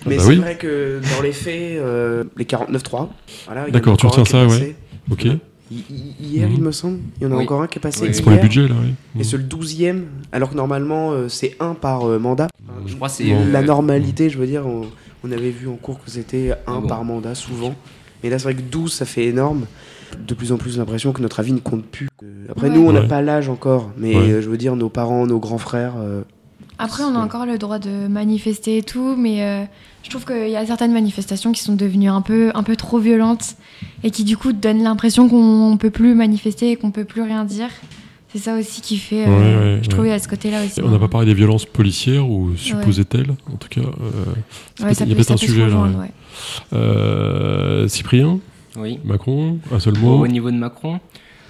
[0.06, 0.36] Mais Bah c'est oui.
[0.36, 3.08] vrai que dans les faits, euh, les 49.3,
[3.46, 4.76] voilà, D'accord, tu retiens ça, passé.
[5.10, 5.26] Ok.
[6.20, 7.44] Hier, il me semble, il y en a Oui.
[7.44, 8.04] encore un qui est passé.
[8.06, 8.44] Oui, C'est pour les hier.
[8.44, 8.94] budgets, là, oui.
[9.20, 10.02] Et c'est le 12e,
[10.32, 12.48] alors que normalement, euh, c'est un par euh, mandat.
[12.86, 13.40] Je crois que c'est Bon.
[13.40, 14.82] euh, La normalité, je veux dire, on,
[15.24, 16.86] on avait vu en cours que c'était un Ah bon.
[16.88, 17.74] par mandat, souvent.
[18.22, 19.66] Mais là, c'est vrai que 12, ça fait énorme.
[20.26, 22.08] De plus en plus, l'impression que notre avis ne compte plus.
[22.50, 22.74] Après, Ouais.
[22.74, 23.08] nous, on n'a Ouais.
[23.08, 23.90] pas l'âge encore.
[23.96, 24.30] Mais Ouais.
[24.32, 25.94] euh, je veux dire, nos parents, nos grands frères.
[26.78, 29.62] Après, on a encore le droit de manifester et tout, mais euh,
[30.02, 32.98] je trouve qu'il y a certaines manifestations qui sont devenues un peu, un peu trop
[32.98, 33.56] violentes
[34.02, 37.44] et qui, du coup, donnent l'impression qu'on peut plus manifester et qu'on peut plus rien
[37.44, 37.68] dire.
[38.32, 39.26] C'est ça aussi qui fait.
[39.26, 40.08] euh, Ouais, ouais, je trouve ouais.
[40.08, 40.80] il y a ce côté-là aussi.
[40.82, 44.98] On n'a pas parlé des violences policières, ou supposait-elle En tout cas, euh, Ouais, il
[45.00, 45.76] y a peut- peut-être un sujet là.
[45.82, 45.88] ouais.
[45.96, 46.10] ouais.
[46.72, 48.38] Euh, Cyprien
[48.78, 48.98] oui.
[49.04, 50.98] Macron Un seul mot au niveau de Macron,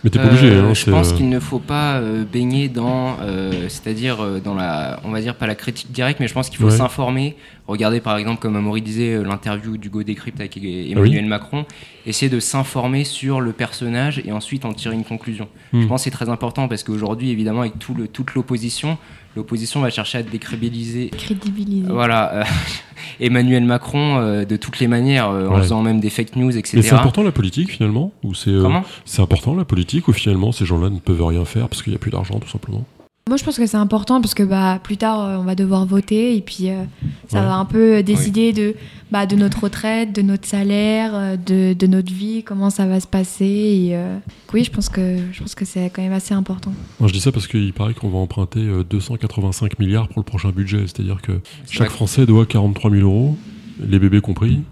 [0.05, 0.51] Mais t'es pas obligé.
[0.51, 5.01] Euh, Hein, je pense qu'il ne faut pas euh, baigner dans, euh, c'est-à-dire dans la,
[5.05, 6.71] on va dire pas la critique directe, mais je pense qu'il faut Ouais.
[6.77, 7.37] s'informer.
[7.69, 11.65] Regarder par exemple, comme Amaury disait, l'interview d'Hugo Décrypte avec Emmanuel Macron.
[12.07, 15.47] Essayer de s'informer sur le personnage et ensuite en tirer une conclusion.
[15.73, 15.83] Hmm.
[15.83, 18.99] Je pense que c'est très important parce qu'aujourd'hui, évidemment, avec tout le, toute l'opposition,
[19.37, 21.89] l'opposition va chercher à décrédibiliser Crédibiliser.
[21.89, 22.45] voilà, euh,
[23.21, 26.77] Emmanuel Macron euh, de toutes les manières, euh, en faisant même des fake news, etc.
[26.77, 28.85] Mais c'est important la politique finalement ou c'est euh, Comment?
[29.05, 31.97] c'est important la politique ou finalement ces gens-là ne peuvent rien faire parce qu'il n'y
[31.97, 32.85] a plus d'argent tout simplement?
[33.29, 35.87] Moi, je pense que c'est important parce que bah, plus tard, euh, on va devoir
[35.87, 36.83] voter et puis euh,
[37.29, 37.47] ça Ouais.
[37.47, 38.75] va un peu décider de,
[39.13, 42.99] bah, de notre retraite, de notre salaire, euh, de, de notre vie, comment ça va
[42.99, 43.45] se passer.
[43.47, 44.19] Et, euh,
[44.53, 46.73] oui, je pense que, je pense que c'est quand même assez important.
[46.99, 50.25] Moi, je dis ça parce qu'il paraît qu'on va emprunter euh, 285 milliards pour le
[50.25, 51.91] prochain budget, c'est-à-dire que chaque.
[51.91, 53.37] Français doit 43 000 euros,
[53.81, 54.63] les bébés compris.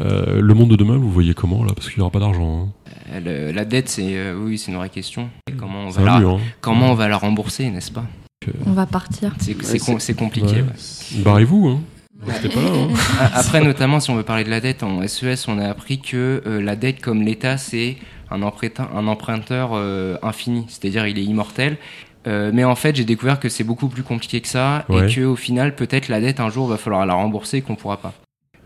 [0.00, 1.72] Euh, le monde de demain, vous voyez comment là?
[1.74, 2.68] Parce qu'il n'y aura pas d'argent.
[2.68, 2.90] Hein.
[3.12, 5.28] Euh, le- la dette, c'est euh, oui, c'est une vraie question.
[5.50, 6.34] Et comment on va la, mur.
[6.36, 6.40] Hein.
[6.60, 8.04] comment on va la rembourser, n'est-ce pas?
[8.66, 9.32] On va partir.
[9.40, 10.46] C'est Ouais, compliqué.
[10.46, 10.62] Ouais.
[10.62, 11.22] ouais.
[11.22, 11.80] Barrez-vous, hein.
[12.26, 12.70] Restez pas là.
[12.72, 12.88] Hein.
[13.34, 16.42] Après, notamment, si on veut parler de la dette en SES, on a appris que
[16.46, 17.96] euh, la dette, comme l'État, c'est
[18.30, 21.76] un emprunteur, un emprunteur euh, infini, c'est-à-dire il est immortel.
[22.26, 25.10] Euh, mais en fait, j'ai découvert que c'est beaucoup plus compliqué que ça Ouais.
[25.10, 27.76] et que au final, peut-être la dette un jour va falloir la rembourser et qu'on
[27.76, 28.12] pourra pas.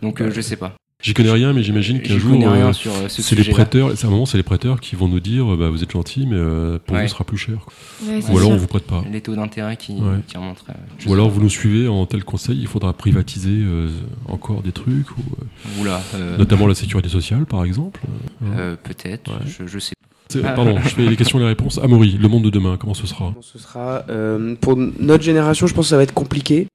[0.01, 0.73] Donc, euh, je sais pas.
[1.03, 3.91] J'y connais rien, mais j'imagine qu'un jour, euh, euh, ce c'est les prêteurs.
[3.97, 5.91] C'est à un moment, c'est les prêteurs qui vont nous dire, euh, bah, vous êtes
[5.91, 7.03] gentil, mais euh, pour Ouais.
[7.03, 7.57] vous, ce sera plus cher.
[8.07, 8.51] Ouais, Ou alors, sûr.
[8.51, 9.03] on vous prête pas.
[9.11, 10.19] Les taux d'intérêt qui, Ouais.
[10.29, 10.63] qui remontent.
[10.69, 13.89] euh, Ou alors, vous nous suivez en tel conseil, il faudra privatiser euh,
[14.29, 18.01] encore des trucs, ou, euh, Oula, euh, notamment la sécurité sociale, par exemple.
[18.45, 19.39] euh, peut-être, Ouais.
[19.47, 19.95] je, je sais
[20.45, 20.53] Ah.
[20.53, 21.79] Pardon, je fais les questions et les réponses.
[21.83, 23.35] Amaury, le monde de demain, comment ce sera?
[23.43, 26.69] Ce sera euh, pour notre génération, je pense que ça va être compliqué,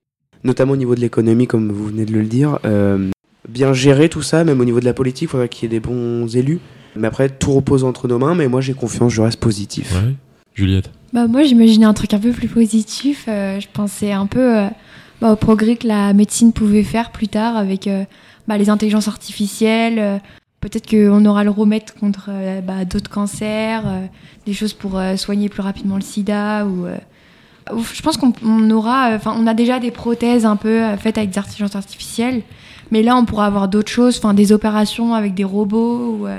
[0.43, 2.59] notamment au niveau de l'économie, comme vous venez de le dire.
[2.65, 3.09] Euh,
[3.47, 5.79] bien gérer tout ça, même au niveau de la politique, il faudrait qu'il y ait
[5.79, 6.59] des bons élus.
[6.95, 9.91] Mais après, tout repose entre nos mains, mais moi j'ai confiance, je reste positif.
[9.93, 10.13] Ouais.
[10.55, 13.25] Juliette Bah, moi, j'imaginais un truc un peu plus positif.
[13.27, 14.67] Euh, je pensais un peu euh,
[15.21, 18.03] bah, au progrès que la médecine pouvait faire plus tard avec euh,
[18.47, 19.99] bah, les intelligences artificielles.
[19.99, 20.17] euh,
[20.59, 24.01] Peut-être qu'on aura le remède contre euh, bah, d'autres cancers, euh,
[24.47, 26.65] des choses pour euh, soigner plus rapidement le sida.
[26.65, 26.97] Ou, euh,
[27.93, 31.19] je pense qu'on on aura, enfin, on a déjà des prothèses un peu euh, faites
[31.19, 32.41] avec des intelligences artificielles,
[32.91, 36.37] mais là, on pourra avoir d'autres choses, enfin, des opérations avec des robots ou, euh,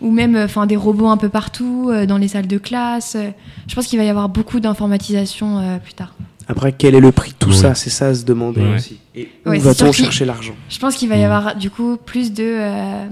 [0.00, 3.14] ou même, enfin, des robots un peu partout euh, dans les salles de classe.
[3.16, 3.30] euh,
[3.68, 6.14] je pense qu'il va y avoir beaucoup d'informatisation euh, plus tard.
[6.48, 7.56] Après, quel est le prix de tout Oui.
[7.56, 7.74] ça?
[7.74, 8.76] C'est ça à se demander Ouais.
[8.76, 8.98] aussi.
[9.16, 10.54] Et où Ouais, va-t-on chercher l'argent?
[10.68, 11.24] Je pense qu'il va y Mm.
[11.24, 13.06] avoir du coup plus de, euh,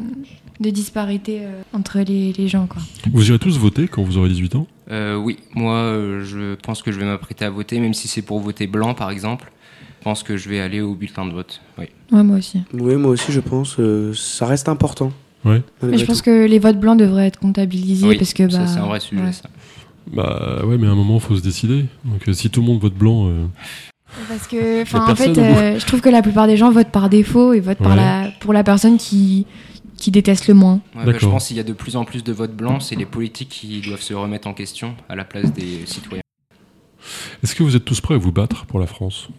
[0.61, 2.67] de disparités euh, entre les, les gens.
[2.67, 2.81] Quoi.
[3.13, 4.67] Vous irez tous voter quand vous aurez 18 ans?
[4.91, 8.23] Euh, oui, moi euh, je pense que je vais m'apprêter à voter, même si c'est
[8.23, 9.51] pour voter blanc par exemple.
[10.05, 11.63] Je pense que je vais aller au bulletin de vote.
[11.79, 11.87] Oui.
[12.13, 12.61] Ouais, moi aussi.
[12.75, 13.77] Oui, moi aussi, je pense.
[13.79, 15.11] euh, ça reste important.
[15.47, 15.63] Ouais.
[15.83, 18.67] Mais je pense que les votes blancs devraient être comptabilisés Oui, parce que ça bah,
[18.67, 19.33] c'est un vrai sujet ouais.
[19.33, 19.49] ça.
[20.13, 21.87] Bah ouais, mais à un moment, faut se décider.
[22.05, 23.47] Donc euh, si tout le monde vote blanc, euh,
[24.29, 27.55] Parce que, en fait, euh, je trouve que la plupart des gens votent par défaut
[27.55, 27.97] et votent par Ouais.
[27.97, 29.47] la, pour la personne qui,
[29.97, 30.83] qui déteste le moins.
[30.95, 32.95] Ouais, bah, je pense qu'il y a de plus en plus de votes blancs, c'est
[32.97, 36.21] les politiques qui doivent se remettre en question à la place des citoyens.
[37.43, 39.31] est-ce que vous êtes tous prêts à vous battre pour la France?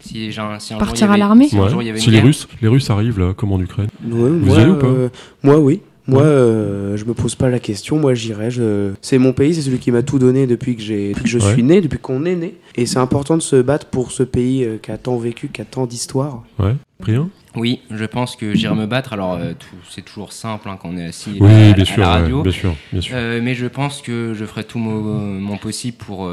[0.00, 1.68] Si, un- si un Partir jour à l'armée si Ouais.
[1.84, 3.88] les guerre, Russes, les Russes arrivent là, comme en Ukraine.
[4.04, 5.08] Ouais, Vous moi, y allez ou pas euh,
[5.42, 5.80] Moi, oui.
[6.06, 6.28] Moi, Ouais.
[6.28, 7.98] euh, je me pose pas la question.
[7.98, 8.50] Moi, j'irai.
[8.50, 8.92] Je...
[9.00, 11.10] C'est mon pays, c'est celui qui m'a tout donné depuis que, j'ai...
[11.10, 11.52] depuis que je Ouais.
[11.52, 12.54] suis né, depuis qu'on est né.
[12.74, 15.60] Et c'est important de se battre pour ce pays euh, qui a tant vécu, qui
[15.60, 16.42] a tant d'histoire.
[16.58, 16.74] Ouais.
[17.00, 19.12] Rien Oui, je pense que j'irai me battre.
[19.12, 21.86] Alors, euh, tout- c'est toujours simple hein, quand on est assis Oui, à, bien à
[21.86, 22.42] sûr, la ouais, radio.
[22.42, 23.14] bien sûr, bien sûr.
[23.16, 25.00] Euh, mais je pense que je ferai tout mon,
[25.40, 26.28] mon possible pour.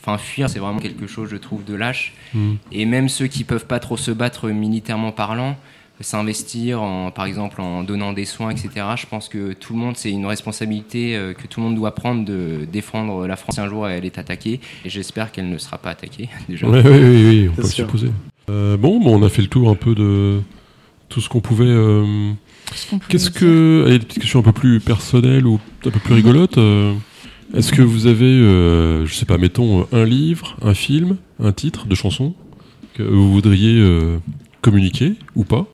[0.00, 2.14] Euh, Enfin, fuir, c'est vraiment quelque chose, je trouve, de lâche.
[2.34, 2.54] Hmm.
[2.72, 5.56] Et même ceux qui peuvent pas trop se battre militairement parlant,
[6.02, 8.70] s'investir, en, par exemple, en donnant des soins, etc.
[8.96, 11.94] Je pense que tout le monde, c'est une responsabilité euh, que tout le monde doit
[11.94, 13.56] prendre de défendre la France.
[13.56, 16.66] Si un jour elle est attaquée, et j'espère qu'elle ne sera pas attaquée, déjà.
[16.66, 18.10] Ouais, ouais, ouais, on peut le supposer.
[18.48, 20.40] Euh, bon, bon, on a fait le tour un peu de
[21.10, 21.66] tout ce qu'on pouvait.
[21.66, 22.32] euh,
[22.74, 23.40] ce qu'on pouvait Qu'est-ce dire.
[23.40, 23.84] que.
[23.86, 26.56] Allez, des petites questions un peu plus personnelles ou un peu plus rigolotes.
[26.56, 26.94] euh,
[27.54, 31.86] Est-ce que vous avez, euh, je sais pas, mettons un livre, un film, un titre
[31.86, 32.34] de chanson
[32.94, 34.18] que vous voudriez euh,
[34.62, 35.66] communiquer ou pas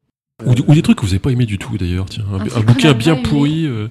[0.45, 2.25] ou, ou des trucs que vous n'avez pas aimé du tout d'ailleurs, tiens.
[2.33, 3.23] Un, Un un truc qu'on bouquin bien aimé.
[3.23, 3.67] pourri.
[3.67, 3.89] euh,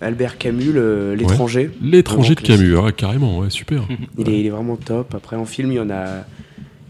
[0.00, 0.72] Albert Camus,
[1.16, 1.70] l'étranger.
[1.82, 3.84] L'étranger de Camus, ah, carrément, ouais, super.
[4.18, 5.14] Il, est, il est vraiment top.
[5.14, 6.24] Après, en film, il y en a,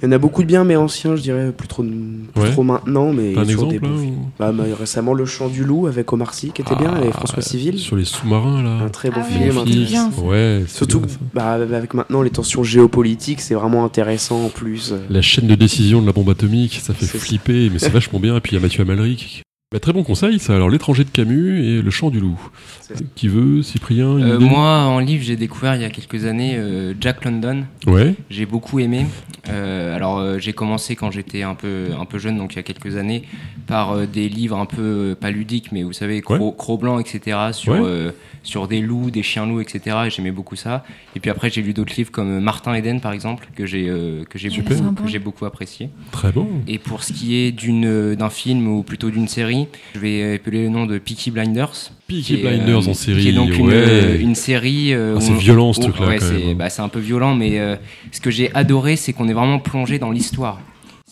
[0.02, 2.50] il y en a beaucoup de biens, mais anciens, je dirais, plus trop, plus Ouais.
[2.50, 3.12] trop maintenant.
[3.12, 4.14] Mais un sur des exemple bons là, films.
[4.14, 7.04] ou- Bah, bah, récemment, Le Chant du Loup avec Omar Sy, qui était bien, Ah,
[7.04, 7.78] et François Civil.
[7.78, 8.84] Sur les sous-marins là.
[8.84, 9.44] Un très beau Ah film.
[9.54, 9.90] Netflix.
[9.90, 10.10] bien.
[10.22, 14.92] Ouais, Surtout bien, bah, avec maintenant les tensions géopolitiques, c'est vraiment intéressant en plus.
[15.08, 17.18] La chaîne de décision de la bombe atomique, ça fait ça.
[17.18, 18.36] flipper, mais c'est vachement bien.
[18.36, 19.42] Et puis il y a Mathieu Amalric
[19.72, 20.54] Bah, très bon conseil, ça.
[20.54, 22.38] Alors, L'étranger de Camus et Le chant du loup.
[22.82, 22.94] Ça.
[23.14, 26.26] Qui veut, Cyprien une Euh, idée moi, en livre, j'ai découvert il y a quelques
[26.26, 27.64] années euh, Jack London.
[27.86, 29.06] Ouais, J'ai beaucoup aimé.
[29.48, 32.58] Euh, alors, euh, j'ai commencé quand j'étais un peu, un peu jeune, donc il y
[32.58, 33.22] a quelques années,
[33.66, 37.38] par euh, des livres un peu, euh, pas ludiques, mais vous savez, Cro, Cro-Blanc, etc.,
[37.52, 37.80] sur, Ouais.
[37.82, 38.10] euh,
[38.42, 40.84] sur des loups, des chiens-loups, etc., et j'aimais beaucoup ça.
[41.16, 44.24] Et puis après, j'ai lu d'autres livres comme Martin Eden, par exemple, que j'ai euh,
[44.28, 44.76] que j'ai Super.
[44.76, 45.02] beaucoup, Sympa.
[45.02, 45.88] que j'ai beaucoup apprécié.
[46.10, 46.46] très bon.
[46.68, 49.61] Et pour ce qui est d'une, d'un film, ou plutôt d'une série,
[49.94, 51.90] je vais appeler le nom de Peaky Blinders.
[52.06, 53.22] Peaky est, Blinders euh, en série.
[53.22, 53.74] Qui est donc une, ouais.
[53.74, 54.92] euh, une série.
[54.94, 57.76] euh, Ah, c'est violent, ce truc-là, ouais, c'est, bah, c'est un peu violent, mais euh,
[58.10, 60.60] ce que j'ai adoré, c'est qu'on est vraiment plongé dans l'histoire.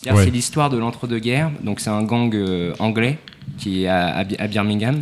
[0.05, 0.23] Ouais.
[0.23, 1.51] c'est l'histoire de l'entre-deux-guerres.
[1.63, 3.17] Donc, c'est un gang euh, anglais
[3.59, 5.01] qui est à, à Bi- à Birmingham.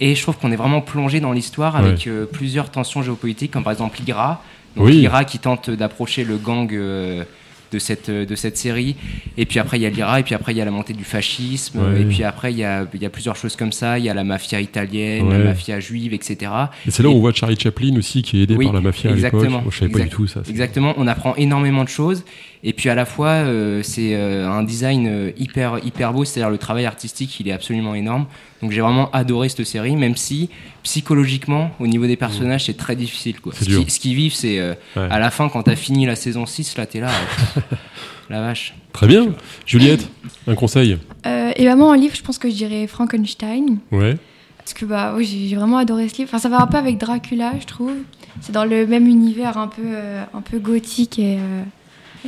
[0.00, 3.62] Et je trouve qu'on est vraiment plongé dans l'histoire avec euh, plusieurs tensions géopolitiques, comme
[3.64, 4.42] par exemple l'IRA.
[4.76, 4.92] Donc, Oui.
[4.96, 6.68] l'IRA qui tente d'approcher le gang.
[6.72, 7.24] euh,
[7.72, 8.96] de cette, de cette série.
[9.36, 10.92] Et puis après, il y a l'IRA, et puis après, il y a la montée
[10.92, 12.02] du fascisme, Ouais.
[12.02, 13.98] et puis après, il y a, il y a plusieurs choses comme ça.
[13.98, 15.38] Il y a la mafia italienne, Ouais.
[15.38, 16.50] la mafia juive, etc.
[16.86, 18.80] Et c'est là où on voit Charlie Chaplin aussi, qui est aidé Oui, par la
[18.80, 19.34] mafia à l'époque.
[19.34, 19.62] exactement.
[19.70, 20.40] Je savais pas du tout ça.
[20.48, 22.24] Exactement, on apprend énormément de choses.
[22.66, 26.48] Et puis à la fois, euh, c'est euh, un design euh, hyper, hyper beau, c'est-à-dire
[26.50, 28.24] le travail artistique, il est absolument énorme.
[28.62, 30.48] Donc j'ai vraiment adoré cette série, même si
[30.82, 33.38] psychologiquement, au niveau des personnages, c'est très difficile.
[33.40, 33.52] Quoi.
[33.54, 35.08] Ce qui- ce qu'ils vivent, c'est euh, Ouais.
[35.10, 37.08] à la fin, quand t'as fini la saison 6, là, t'es là.
[38.30, 38.74] la vache.
[38.92, 39.26] Très bien.
[39.66, 40.08] Juliette,
[40.46, 43.78] un conseil Euh, et vraiment, en livre, je pense que je dirais Frankenstein.
[43.92, 44.16] Ouais.
[44.58, 46.30] Parce que bah, oui, j'ai vraiment adoré ce livre.
[46.30, 47.92] Enfin, ça va un peu avec Dracula, je trouve.
[48.40, 51.18] C'est dans le même univers un peu, euh, un peu gothique.
[51.18, 51.62] Et, euh,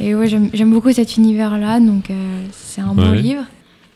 [0.00, 1.80] et ouais, j'aime beaucoup cet univers-là.
[1.80, 3.44] Donc, euh, c'est un bon livre.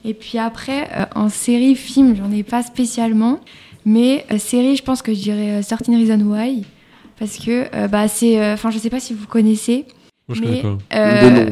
[0.05, 3.41] Et puis après, euh, en série, film, j'en ai pas spécialement.
[3.85, 6.65] Mais euh, série, je pense que je dirais euh, Certain Reason Why.
[7.19, 8.41] Parce que euh, bah, c'est.
[8.41, 9.85] euh, Enfin, je sais pas si vous connaissez.
[10.41, 10.63] Mais
[10.95, 11.51] euh,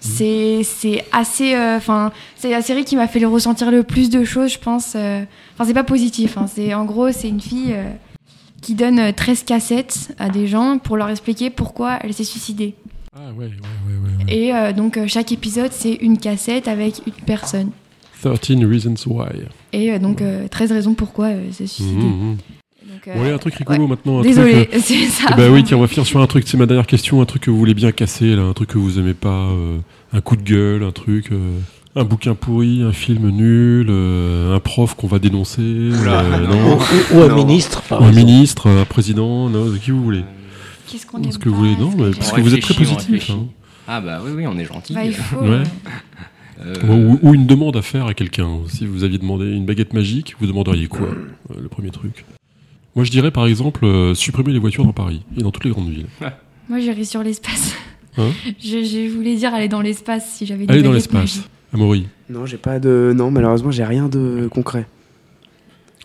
[0.00, 4.10] c'est c'est assez euh, enfin c'est la série qui m'a fait le ressentir le plus
[4.10, 5.22] de choses je pense euh.
[5.54, 6.46] enfin c'est pas positif hein.
[6.52, 7.90] c'est en gros c'est une fille euh,
[8.60, 12.74] qui donne euh, 13 cassettes à des gens pour leur expliquer pourquoi elle s'est suicidée
[13.16, 14.24] Ah ouais, ouais, ouais, ouais.
[14.26, 14.34] ouais.
[14.34, 17.70] et euh, donc euh, chaque épisode c'est une cassette avec une personne
[18.22, 19.28] 13 Reasons Why.
[19.72, 22.36] et euh, donc euh, 13 raisons pourquoi elle s'est suicidée Mhm, mhm.
[23.06, 23.88] Donc, euh, Bon, allez, un truc rigolo ouais.
[23.88, 24.18] maintenant.
[24.20, 26.44] un truc, euh, c'est ça eh ben oui, tiens, on va finir sur un truc.
[26.46, 27.20] C'est ma dernière question.
[27.20, 29.78] Un truc que vous voulez bien casser, là, un truc que vous aimez pas, euh,
[30.12, 31.58] un coup de gueule, un truc, euh,
[31.96, 37.16] un bouquin pourri, un film nul, euh, un prof qu'on va dénoncer, euh, non, Ou,
[37.18, 37.36] ou un Non.
[37.36, 40.24] ministre, par un ministre, un président, non, qui vous voulez.
[40.86, 42.74] qu'est-ce qu'on Ce aime que vous voulez, est-ce non, mais parce que vous êtes très
[42.74, 43.30] positif.
[43.30, 43.46] hein.
[43.86, 44.92] Ah bah oui, oui, on est gentil.
[44.92, 45.62] Bah, il faut Ouais.
[46.60, 48.48] euh, Ou, ou une demande à faire à quelqu'un.
[48.68, 52.24] Si vous aviez demandé une baguette magique, vous demanderiez quoi euh, Le premier truc?
[52.96, 55.70] Moi, je dirais par exemple euh, supprimer les voitures dans Paris et dans toutes les
[55.70, 56.06] grandes villes.
[56.68, 57.74] moi j'irais sur l'espace
[58.16, 61.40] Hein je, je voulais dire aller dans l'espace si j'avais Aller dans l'espace.
[61.72, 63.12] Amaury, Non, j'ai pas de.
[63.14, 64.86] Non, malheureusement, j'ai rien de concret.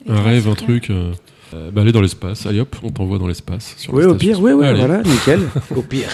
[0.07, 0.89] un rêve, un truc.
[0.89, 1.13] euh,
[1.53, 2.45] euh, bah, aller dans l'espace.
[2.45, 3.73] Allez hop, on t'envoie dans l'espace.
[3.77, 4.77] sur Oui, au pire, oui, oui, Allez.
[4.79, 5.39] voilà, nickel.
[5.75, 6.09] Au pire.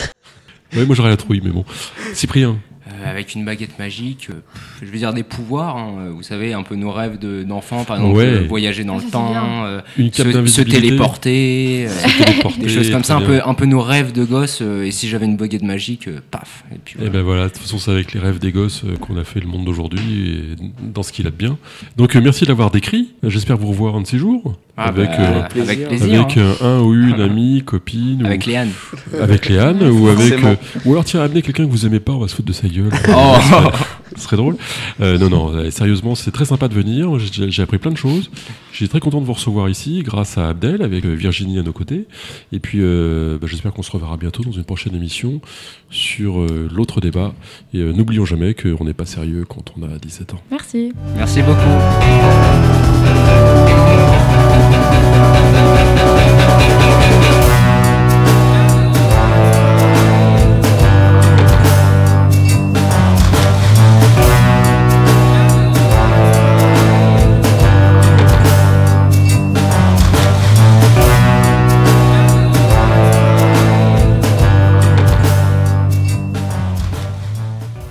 [0.75, 1.65] Ouais, moi j'aurais la trouille, mais bon.
[2.13, 2.59] Cyprien,
[2.91, 4.41] Euh, avec une baguette magique, euh,
[4.81, 7.83] je veux dire des pouvoirs, hein, euh, vous savez, un peu nos rêves de- d'enfants,
[7.83, 8.25] par exemple, Ouais.
[8.25, 12.89] euh, voyager dans Ah, le temps, euh, une se, téléporter, euh, se téléporter, des choses
[12.89, 14.59] comme ça, un peu, un peu nos rêves de gosse.
[14.61, 16.63] euh, et si j'avais une baguette magique, euh, paf.
[16.73, 17.11] Et puis Et voilà.
[17.11, 19.39] ben voilà, de toute façon, c'est avec les rêves des gosses euh, qu'on a fait
[19.39, 20.55] le monde d'aujourd'hui et
[20.93, 21.57] dans ce qu'il a de bien.
[21.97, 23.09] Donc euh, merci de l'avoir décrit.
[23.23, 24.55] J'espère vous revoir un de ces jours.
[24.81, 26.21] Ah, avec bah, euh, avec plaisir.
[26.21, 26.53] avec hein.
[26.61, 28.69] un ou une amie, copine, Avec ou Léane.
[29.19, 32.19] avec Léane, ou avec euh, ou alors tiens amener quelqu'un que vous aimez pas, on
[32.19, 32.78] va se foutre de sa gueule.
[32.81, 33.35] Oh.
[33.41, 33.71] ce, serait,
[34.15, 34.57] ce serait drôle.
[35.01, 37.17] Euh, non non, euh, sérieusement, c'est très sympa de venir.
[37.19, 38.29] J'ai appris plein de choses.
[38.79, 41.73] J'ai très content de vous recevoir ici, grâce à Abdel, avec euh, Virginie à nos
[41.73, 42.05] côtés.
[42.53, 45.41] Et puis euh, bah, j'espère qu'on se reverra bientôt dans une prochaine émission
[45.89, 47.33] sur euh, l'autre débat.
[47.73, 50.41] Et euh, n'oublions jamais qu'on n'est pas sérieux quand on a 17 ans.
[50.49, 51.59] merci Merci beaucoup.